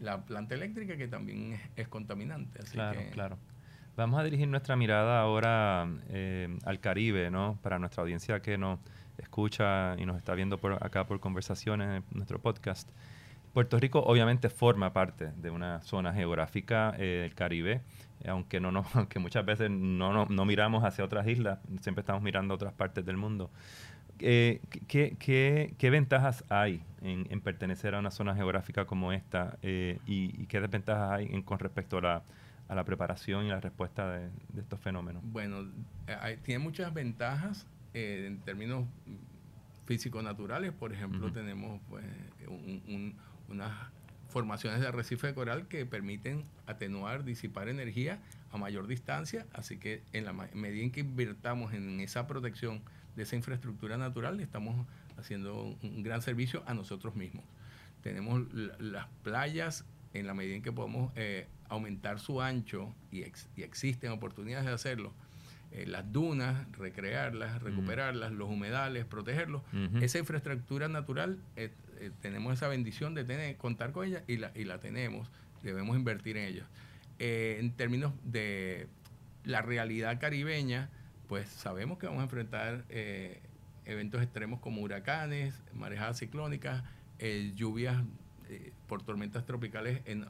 la 0.00 0.24
planta 0.24 0.54
eléctrica 0.54 0.96
que 0.96 1.08
también 1.08 1.58
es, 1.76 1.88
contaminante. 1.88 2.60
claro, 2.72 3.00
claro. 3.12 3.38
Vamos 3.96 4.20
a 4.20 4.22
dirigir 4.22 4.46
nuestra 4.46 4.76
mirada 4.76 5.20
ahora 5.20 5.88
eh, 6.10 6.56
al 6.64 6.78
Caribe, 6.78 7.32
¿no? 7.32 7.58
Para 7.62 7.80
nuestra 7.80 8.02
audiencia 8.02 8.40
que 8.40 8.56
nos 8.56 8.78
escucha 9.18 9.96
y 9.98 10.06
nos 10.06 10.16
está 10.16 10.34
viendo 10.34 10.58
por 10.58 10.74
acá 10.84 11.06
por 11.06 11.18
conversaciones 11.18 12.04
en 12.12 12.16
nuestro 12.16 12.38
podcast. 12.40 12.88
Puerto 13.52 13.76
Rico 13.78 14.00
obviamente 14.00 14.50
forma 14.50 14.92
parte 14.92 15.32
de 15.36 15.50
una 15.50 15.80
zona 15.80 16.12
geográfica 16.12 16.94
eh, 16.96 17.22
del 17.22 17.34
Caribe, 17.34 17.80
aunque, 18.26 18.60
no, 18.60 18.70
no, 18.70 18.84
aunque 18.94 19.18
muchas 19.18 19.44
veces 19.44 19.68
no, 19.68 20.26
no, 20.26 20.44
miramos 20.44 20.84
hacia 20.84 21.04
otras 21.04 21.26
islas, 21.26 21.58
siempre 21.80 22.02
estamos 22.02 22.22
mirando 22.22 22.54
a 22.54 22.56
otras 22.56 22.72
partes 22.72 23.04
del 23.04 23.16
mundo. 23.16 23.50
Eh, 24.20 24.60
¿qué, 24.86 25.16
qué, 25.18 25.74
qué, 25.78 25.90
ventajas 25.90 26.44
hay 26.48 26.82
en, 27.02 27.26
en, 27.30 27.40
pertenecer 27.40 27.94
a 27.94 27.98
una 27.98 28.10
zona 28.10 28.34
geográfica 28.34 28.84
como 28.84 29.12
esta 29.12 29.58
eh, 29.62 29.98
y, 30.06 30.42
y, 30.42 30.46
qué 30.46 30.60
desventajas 30.60 31.12
hay 31.12 31.26
en, 31.26 31.42
con 31.42 31.58
respecto 31.58 31.98
a 31.98 32.00
la, 32.00 32.22
a 32.68 32.74
la, 32.74 32.84
preparación 32.84 33.46
y 33.46 33.48
la 33.48 33.60
respuesta 33.60 34.10
de, 34.10 34.28
de 34.52 34.60
estos 34.60 34.80
fenómenos? 34.80 35.22
Bueno, 35.24 35.68
hay, 36.20 36.36
tiene 36.38 36.62
muchas 36.62 36.92
ventajas 36.92 37.66
en 37.94 38.38
términos 38.40 38.86
físico-naturales. 39.86 40.72
Por 40.72 40.92
ejemplo, 40.92 41.32
tenemos 41.32 41.80
pues, 41.88 42.04
un, 42.46 42.82
un, 42.88 43.14
unas 43.48 43.72
formaciones 44.28 44.80
de 44.80 44.86
arrecife 44.86 45.28
de 45.28 45.34
coral 45.34 45.66
que 45.68 45.86
permiten 45.86 46.44
atenuar, 46.66 47.24
disipar 47.24 47.68
energía 47.68 48.20
a 48.52 48.58
mayor 48.58 48.86
distancia, 48.86 49.46
así 49.52 49.78
que 49.78 50.02
en 50.12 50.24
la 50.24 50.32
medida 50.32 50.84
en 50.84 50.90
que 50.90 51.00
invirtamos 51.00 51.72
en 51.72 52.00
esa 52.00 52.26
protección 52.26 52.82
de 53.18 53.24
esa 53.24 53.36
infraestructura 53.36 53.98
natural, 53.98 54.38
estamos 54.38 54.86
haciendo 55.18 55.76
un 55.82 56.02
gran 56.04 56.22
servicio 56.22 56.62
a 56.66 56.72
nosotros 56.72 57.16
mismos. 57.16 57.44
Tenemos 58.02 58.42
las 58.52 59.08
playas, 59.24 59.84
en 60.14 60.26
la 60.26 60.34
medida 60.34 60.54
en 60.54 60.62
que 60.62 60.70
podemos 60.70 61.12
eh, 61.16 61.48
aumentar 61.68 62.20
su 62.20 62.40
ancho, 62.40 62.94
y, 63.10 63.24
y, 63.56 63.62
existen 63.62 64.12
oportunidades 64.12 64.66
de 64.66 64.72
hacerlo, 64.72 65.12
eh, 65.72 65.84
las 65.84 66.10
dunas, 66.12 66.64
recrearlas, 66.78 67.60
recuperarlas, 67.60 68.30
los 68.32 68.48
humedales, 68.48 69.04
protegerlos. 69.04 69.62
Esa 70.00 70.20
infraestructura 70.20 70.86
natural 70.88 71.38
eh, 71.56 71.72
tenemos 72.22 72.54
esa 72.54 72.68
bendición 72.68 73.14
de 73.14 73.24
tener, 73.24 73.56
contar 73.56 73.90
con 73.90 74.06
ella 74.06 74.22
y 74.28 74.36
la, 74.36 74.52
y 74.54 74.62
la 74.62 74.78
tenemos, 74.78 75.28
debemos 75.64 75.96
invertir 75.96 76.36
en 76.36 76.44
ella. 76.44 76.66
En 77.18 77.72
términos 77.72 78.12
de 78.22 78.86
la 79.44 79.60
realidad 79.60 80.20
caribeña, 80.20 80.88
pues 81.28 81.48
sabemos 81.48 81.98
que 81.98 82.06
vamos 82.06 82.20
a 82.20 82.24
enfrentar 82.24 82.84
eh, 82.88 83.40
eventos 83.84 84.22
extremos 84.22 84.60
como 84.60 84.80
huracanes, 84.82 85.54
marejadas 85.74 86.18
ciclónicas, 86.18 86.82
lluvias 87.54 88.02
por 88.86 89.02
tormentas 89.02 89.44
tropicales 89.44 90.00
en, 90.06 90.26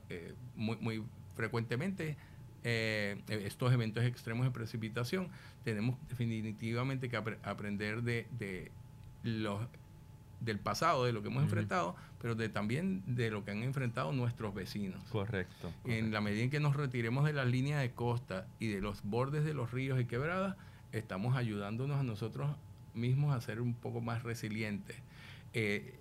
muy, 0.57 0.77
muy 0.77 1.05
frecuentemente. 1.37 2.17
estos 2.63 3.73
eventos 3.73 4.05
extremos 4.05 4.47
de 4.47 4.51
precipitación, 4.51 5.29
tenemos 5.65 5.97
definitivamente 6.09 7.09
que 7.09 7.17
aprender 7.17 8.03
de, 8.03 8.27
de 8.39 8.73
los 9.23 9.61
del 10.41 10.59
pasado, 10.59 11.05
de 11.05 11.13
lo 11.13 11.23
que 11.23 11.29
hemos 11.29 11.43
enfrentado, 11.43 11.97
pero 12.21 12.35
de, 12.35 12.49
también 12.49 13.03
de 13.07 13.31
lo 13.31 13.45
que 13.45 13.51
han 13.51 13.63
enfrentado 13.63 14.13
nuestros 14.13 14.55
vecinos. 14.55 15.03
Correcto, 15.11 15.73
En 15.85 16.13
la 16.13 16.21
medida 16.21 16.43
en 16.43 16.51
que 16.51 16.61
nos 16.61 16.77
retiremos 16.77 17.25
de 17.25 17.33
las 17.33 17.47
líneas 17.47 17.81
de 17.81 17.91
costa 17.91 18.47
y 18.59 18.69
de 18.69 18.81
los 18.81 19.03
bordes 19.03 19.45
de 19.45 19.55
los 19.55 19.73
ríos 19.73 20.01
y 20.01 20.05
quebradas, 20.05 20.57
estamos 20.93 21.37
ayudándonos 21.37 21.99
a 21.99 22.03
nosotros 22.03 22.51
mismos 22.95 23.35
a 23.35 23.41
ser 23.41 23.61
un 23.61 23.75
poco 23.75 24.01
más 24.01 24.23
resilientes. 24.23 24.97
Eh, 25.53 25.95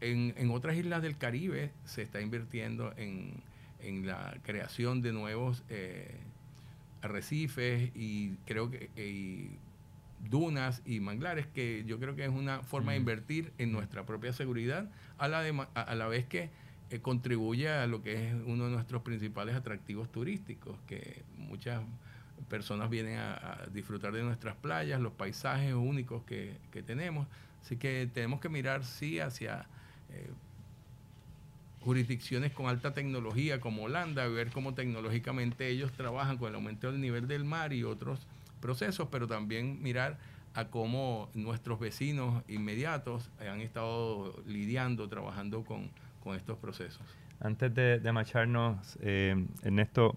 en, 0.00 0.34
en, 0.36 0.50
otras 0.50 0.76
islas 0.76 1.02
del 1.02 1.16
Caribe 1.16 1.70
se 1.84 2.02
está 2.02 2.20
invirtiendo 2.20 2.92
en, 2.96 3.34
en 3.80 4.06
la 4.06 4.36
creación 4.42 5.00
de 5.00 5.12
nuevos 5.12 5.62
eh, 5.68 6.16
arrecifes 7.02 7.90
y 7.94 8.34
creo 8.46 8.70
que 8.70 8.90
dunas 10.28 10.82
y 10.84 11.00
manglares, 11.00 11.46
que 11.46 11.84
yo 11.86 11.98
creo 11.98 12.14
que 12.14 12.24
es 12.24 12.30
una 12.30 12.62
forma 12.62 12.92
de 12.92 12.98
invertir 12.98 13.52
en 13.58 13.72
nuestra 13.72 14.04
propia 14.04 14.32
seguridad, 14.32 14.90
a 15.18 15.28
la, 15.28 15.40
a, 15.74 15.94
la 15.94 16.08
vez 16.08 16.26
que 16.26 16.50
eh, 16.90 17.00
contribuye 17.00 17.68
a 17.70 17.86
lo 17.86 18.02
que 18.02 18.28
es 18.28 18.34
uno 18.46 18.66
de 18.66 18.70
nuestros 18.70 19.02
principales 19.02 19.54
atractivos 19.54 20.10
turísticos, 20.10 20.76
que 20.86 21.22
muchas 21.38 21.82
personas 22.48 22.90
vienen 22.90 23.18
a, 23.18 23.66
disfrutar 23.72 24.12
de 24.12 24.22
nuestras 24.22 24.56
playas, 24.56 25.00
los 25.00 25.12
paisajes 25.12 25.74
únicos 25.74 26.22
que, 26.24 26.56
tenemos. 26.86 27.26
Así 27.62 27.76
que 27.76 28.08
tenemos 28.12 28.40
que 28.40 28.48
mirar, 28.48 28.84
sí, 28.84 29.20
hacia 29.20 29.66
eh, 30.10 30.30
jurisdicciones 31.80 32.52
con 32.52 32.66
alta 32.66 32.92
tecnología 32.94 33.60
como 33.60 33.84
Holanda, 33.84 34.26
ver 34.28 34.50
cómo 34.50 34.74
tecnológicamente 34.74 35.68
ellos 35.68 35.92
trabajan 35.92 36.38
con 36.38 36.48
el 36.48 36.54
aumento 36.54 36.90
del 36.90 37.00
nivel 37.00 37.26
del 37.26 37.44
mar 37.44 37.72
y 37.72 37.84
otros 37.84 38.26
procesos, 38.60 39.08
pero 39.10 39.26
también 39.26 39.82
mirar 39.82 40.18
a 40.54 40.66
cómo 40.66 41.30
nuestros 41.34 41.78
vecinos 41.78 42.42
inmediatos 42.48 43.30
han 43.40 43.60
estado 43.60 44.42
lidiando, 44.46 45.08
trabajando 45.08 45.64
con, 45.64 45.90
estos 46.36 46.58
procesos. 46.58 47.02
Antes 47.40 47.74
de, 47.74 48.12
marcharnos, 48.12 48.96
eh, 49.00 49.34
Ernesto, 49.62 50.14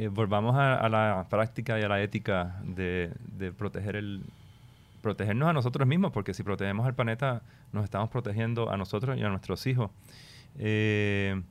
eh, 0.00 0.06
volvamos 0.06 0.54
a, 0.56 0.88
la 0.88 1.26
práctica 1.28 1.76
y 1.80 1.82
a 1.82 1.88
la 1.88 2.00
ética 2.00 2.60
de, 2.62 3.10
proteger 3.58 3.96
el, 3.96 4.22
protegernos 5.02 5.48
a 5.48 5.52
nosotros 5.52 5.88
mismos, 5.88 6.12
porque 6.12 6.34
si 6.34 6.44
protegemos 6.44 6.86
al 6.86 6.94
planeta, 6.94 7.42
nos 7.72 7.82
estamos 7.82 8.08
protegiendo 8.08 8.70
a 8.70 8.76
nosotros 8.76 9.18
y 9.18 9.24
a 9.24 9.28
nuestros 9.28 9.66
hijos. 9.66 9.90
Eh, 10.56 11.42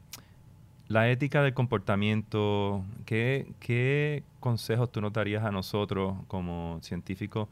la 0.88 1.10
ética 1.10 1.44
del 1.44 1.54
comportamiento, 1.54 2.86
¿qué, 3.06 4.24
consejos 4.40 4.94
tú 4.94 5.02
nos 5.02 5.12
darías 5.12 5.44
a 5.44 5.52
nosotros 5.52 6.16
como 6.30 6.80
científicos 6.82 7.50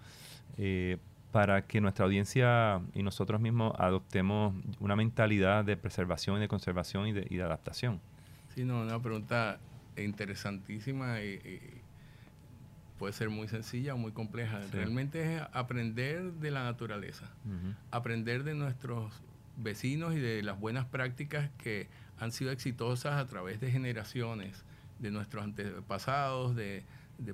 eh, 0.58 0.95
para 1.34 1.63
que 1.63 1.81
nuestra 1.81 2.05
audiencia 2.05 2.79
y 2.93 3.03
nosotros 3.03 3.41
mismos 3.41 3.73
adoptemos 3.77 4.53
una 4.79 4.95
mentalidad 4.95 5.65
de 5.65 5.75
preservación 5.75 6.38
y 6.38 6.39
de 6.39 6.47
conservación 6.47 7.05
y 7.08 7.12
de, 7.12 7.43
adaptación? 7.43 7.99
Sí, 8.55 8.63
no, 8.63 8.84
una 8.84 8.97
pregunta 9.01 9.60
interesantísima 10.03 11.21
y, 11.21 11.60
puede 12.97 13.12
ser 13.12 13.29
muy 13.29 13.47
sencilla 13.47 13.93
o 13.93 13.97
muy 13.97 14.13
compleja. 14.13 14.62
Realmente 14.71 15.36
es 15.36 15.41
aprender 15.51 16.31
de 16.34 16.51
la 16.51 16.63
naturaleza, 16.63 17.29
aprender 17.91 18.43
de 18.43 18.55
nuestros 18.55 19.21
vecinos 19.58 20.13
y 20.13 20.19
de 20.19 20.41
las 20.43 20.60
buenas 20.60 20.86
prácticas 20.86 21.49
que 21.58 21.88
han 22.19 22.31
sido 22.31 22.51
exitosas 22.51 23.19
a 23.19 23.27
través 23.27 23.60
de 23.60 23.71
generaciones, 23.71 24.63
de 24.99 25.12
nuestros 25.12 25.43
antepasados, 25.43 26.55
de, 26.55 26.84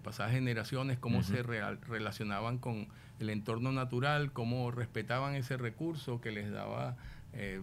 pasadas 0.04 0.32
generaciones, 0.32 0.98
cómo 1.00 1.24
se 1.24 1.44
relacionaban 1.44 2.58
con 2.58 2.88
el 3.20 3.30
entorno 3.30 3.72
natural, 3.72 4.32
cómo 4.32 4.72
respetaban 4.72 5.36
ese 5.36 5.58
recurso 5.58 6.22
que 6.22 6.32
les 6.32 6.52
daba 6.52 6.98
eh, 7.34 7.62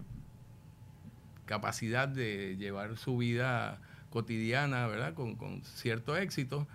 capacidad 1.45 2.07
de 2.07 2.55
llevar 2.57 2.97
su 2.97 3.17
vida 3.17 3.79
cotidiana, 4.09 4.87
¿verdad? 4.87 5.13
Con, 5.13 5.63
cierto 5.63 6.17
éxito. 6.17 6.67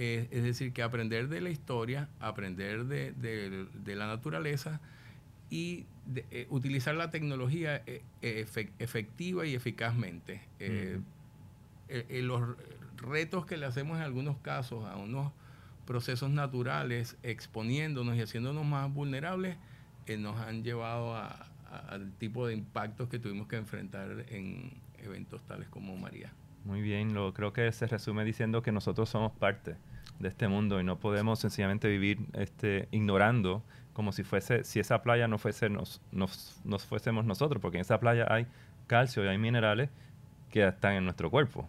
Eh, 0.00 0.28
es 0.30 0.44
decir, 0.44 0.72
que 0.72 0.82
aprender 0.82 1.28
de 1.28 1.40
la 1.40 1.50
historia, 1.50 2.08
aprender 2.20 2.84
de, 2.84 3.12
de 3.12 3.96
la 3.96 4.06
naturaleza, 4.06 4.80
y 5.50 5.86
eh, 6.30 6.46
utilizar 6.50 6.94
la 6.94 7.10
tecnología 7.10 7.82
eh, 7.86 8.02
efectiva 8.78 9.46
y 9.46 9.54
eficazmente. 9.54 10.42
Los 12.10 12.56
retos 12.96 13.46
que 13.46 13.56
le 13.56 13.66
hacemos 13.66 13.96
en 13.96 14.02
algunos 14.02 14.36
casos 14.38 14.84
a 14.86 14.96
unos 14.96 15.32
procesos 15.86 16.30
naturales, 16.30 17.16
exponiéndonos 17.22 18.16
y 18.16 18.20
haciéndonos 18.20 18.66
más 18.66 18.92
vulnerables, 18.92 19.56
nos 20.18 20.38
han 20.38 20.62
llevado 20.62 21.16
al 21.16 22.12
tipo 22.18 22.46
de 22.46 22.54
impactos 22.54 23.08
que 23.08 23.18
tuvimos 23.18 23.46
que 23.46 23.56
enfrentar 23.56 24.26
en 24.28 24.72
eventos 24.98 25.42
tales 25.46 25.68
como 25.68 25.96
María. 25.96 26.32
Muy 26.68 26.82
bien, 26.82 27.14
lo, 27.14 27.32
creo 27.32 27.54
que 27.54 27.72
se 27.72 27.86
resume 27.86 28.26
diciendo 28.26 28.60
que 28.60 28.72
nosotros 28.72 29.08
somos 29.08 29.32
parte 29.32 29.76
de 30.18 30.28
este 30.28 30.48
mundo 30.48 30.78
y 30.78 30.84
no 30.84 30.98
podemos 31.00 31.38
sencillamente 31.38 31.88
vivir 31.88 32.18
este, 32.34 32.88
ignorando 32.90 33.62
como 33.94 34.12
si 34.12 34.22
fuese, 34.22 34.64
si 34.64 34.78
esa 34.78 35.00
playa 35.00 35.28
no 35.28 35.38
fuese 35.38 35.70
nos, 35.70 36.02
nos, 36.12 36.60
nos 36.64 36.84
fuésemos 36.84 37.24
nosotros, 37.24 37.62
porque 37.62 37.78
en 37.78 37.80
esa 37.80 37.98
playa 37.98 38.26
hay 38.28 38.46
calcio 38.86 39.24
y 39.24 39.28
hay 39.28 39.38
minerales 39.38 39.88
que 40.50 40.68
están 40.68 40.92
en 40.92 41.04
nuestro 41.04 41.30
cuerpo. 41.30 41.66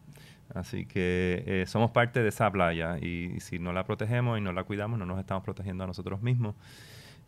Así 0.54 0.86
que 0.86 1.46
eh, 1.48 1.64
somos 1.66 1.92
parte 1.92 2.22
de 2.22 2.28
esa 2.28 2.52
playa 2.52 2.98
y, 3.00 3.40
si 3.40 3.58
no 3.58 3.72
la 3.72 3.86
protegemos 3.86 4.38
y 4.38 4.42
no 4.42 4.52
la 4.52 4.66
cuidamos, 4.66 5.00
no 5.00 5.06
nos 5.06 5.18
estamos 5.18 5.46
protegiendo 5.46 5.86
a 5.86 5.88
nosotros 5.88 6.22
mismos. 6.22 6.56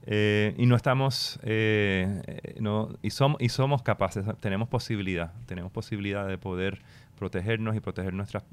Eh, 0.08 0.56
y 0.58 0.66
no 0.66 0.76
estamos, 0.76 1.40
eh, 1.44 2.58
no, 2.60 2.90
y, 3.02 3.12
somos 3.12 3.42
y 3.42 3.48
somos 3.48 3.82
capaces, 3.82 4.26
tenemos 4.42 4.68
posibilidad, 4.68 5.32
tenemos 5.46 5.72
posibilidad 5.72 6.28
de 6.28 6.38
poder 6.38 6.82
protegernos 7.22 7.76
y 7.76 7.80
proteger 7.80 8.16
nuestras 8.16 8.44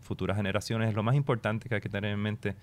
futuras 0.00 0.36
generaciones. 0.36 0.90
Es 0.90 0.94
lo 0.94 1.02
más 1.02 1.14
importante 1.14 1.70
que 1.70 1.76
hay 1.76 1.80
que 1.80 1.88
tener 1.88 2.12
en 2.12 2.20
mente 2.20 2.54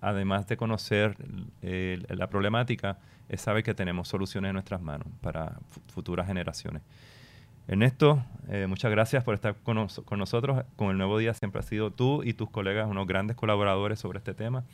además 0.00 0.46
de 0.46 0.56
conocer 0.56 1.16
eh, 1.62 2.02
la 2.08 2.28
problemática, 2.28 2.98
es 3.28 3.40
saber 3.40 3.62
que 3.62 3.74
tenemos 3.74 4.08
soluciones 4.08 4.50
en 4.50 4.54
nuestras 4.54 4.82
manos 4.82 5.08
para 5.20 5.58
futuras 5.88 6.26
generaciones. 6.26 6.82
Ernesto, 7.66 8.22
eh, 8.48 8.66
muchas 8.68 8.90
gracias 8.90 9.24
por 9.24 9.34
estar 9.34 9.56
con, 9.62 9.76
nosotros. 9.76 10.64
Con 10.76 10.90
el 10.90 10.98
Nuevo 10.98 11.16
Día 11.16 11.32
siempre 11.32 11.60
has 11.60 11.66
sido 11.66 11.90
tú 11.90 12.22
y 12.22 12.34
tus 12.34 12.50
colegas 12.50 12.86
unos 12.86 13.06
grandes 13.06 13.36
colaboradores 13.36 13.98
sobre 13.98 14.18
este 14.18 14.34
tema. 14.34 14.64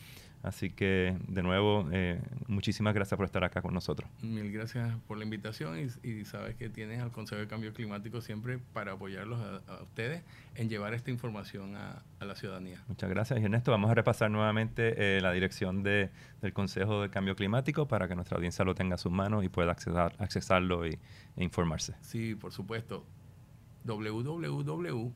Así 0.43 0.71
que, 0.71 1.19
de 1.29 1.43
nuevo, 1.43 1.87
eh, 1.93 2.19
muchísimas 2.47 2.95
gracias 2.95 3.17
por 3.17 3.27
estar 3.27 3.45
acá 3.45 3.61
con 3.61 3.75
nosotros. 3.75 4.09
Mil 4.23 4.51
gracias 4.51 4.91
por 5.07 5.19
la 5.19 5.25
invitación 5.25 5.79
y, 6.03 6.25
sabes 6.25 6.57
que 6.57 6.71
tienes 6.71 7.01
al 7.01 7.13
Consejo 7.13 7.41
de 7.41 7.47
Cambio 7.47 7.75
Climático 7.75 8.23
siempre 8.23 8.59
para 8.73 8.93
apoyarlos 8.93 9.41
a, 9.41 9.83
ustedes 9.83 10.23
en 10.55 10.71
llevar 10.71 10.95
esta 10.95 11.11
información 11.11 11.77
a, 11.77 12.03
la 12.21 12.35
ciudadanía. 12.35 12.83
Muchas 12.89 13.11
gracias. 13.11 13.41
Y 13.41 13.45
Ernesto, 13.45 13.71
vamos 13.71 13.91
a 13.91 13.95
repasar 13.95 14.31
nuevamente 14.31 15.17
eh, 15.17 15.21
la 15.21 15.33
dirección 15.33 15.83
de, 15.83 16.11
del 16.41 16.53
Consejo 16.53 17.03
de 17.03 17.11
Cambio 17.11 17.35
Climático 17.35 17.89
para 17.89 18.09
que 18.09 18.15
nuestra 18.15 18.37
audiencia 18.37 18.65
lo 18.65 18.75
tenga 18.75 18.95
a 18.95 18.99
sus 18.99 19.13
manos 19.13 19.45
y 19.45 19.49
pueda 19.49 19.73
accesar, 19.73 20.15
accesarlo 20.19 20.87
y, 20.87 20.99
e 21.37 21.45
informarse. 21.45 21.95
Sí, 22.03 22.35
por 22.35 22.53
supuesto. 22.53 23.05
www.pr 23.85 25.11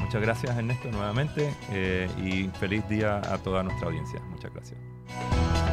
Muchas 0.00 0.22
gracias 0.22 0.56
Ernesto 0.56 0.90
nuevamente 0.90 1.52
eh, 1.70 2.08
y 2.22 2.48
feliz 2.58 2.88
día 2.88 3.18
a 3.18 3.38
toda 3.38 3.62
nuestra 3.62 3.88
audiencia. 3.88 4.20
Muchas 4.20 4.52
gracias. 4.52 5.67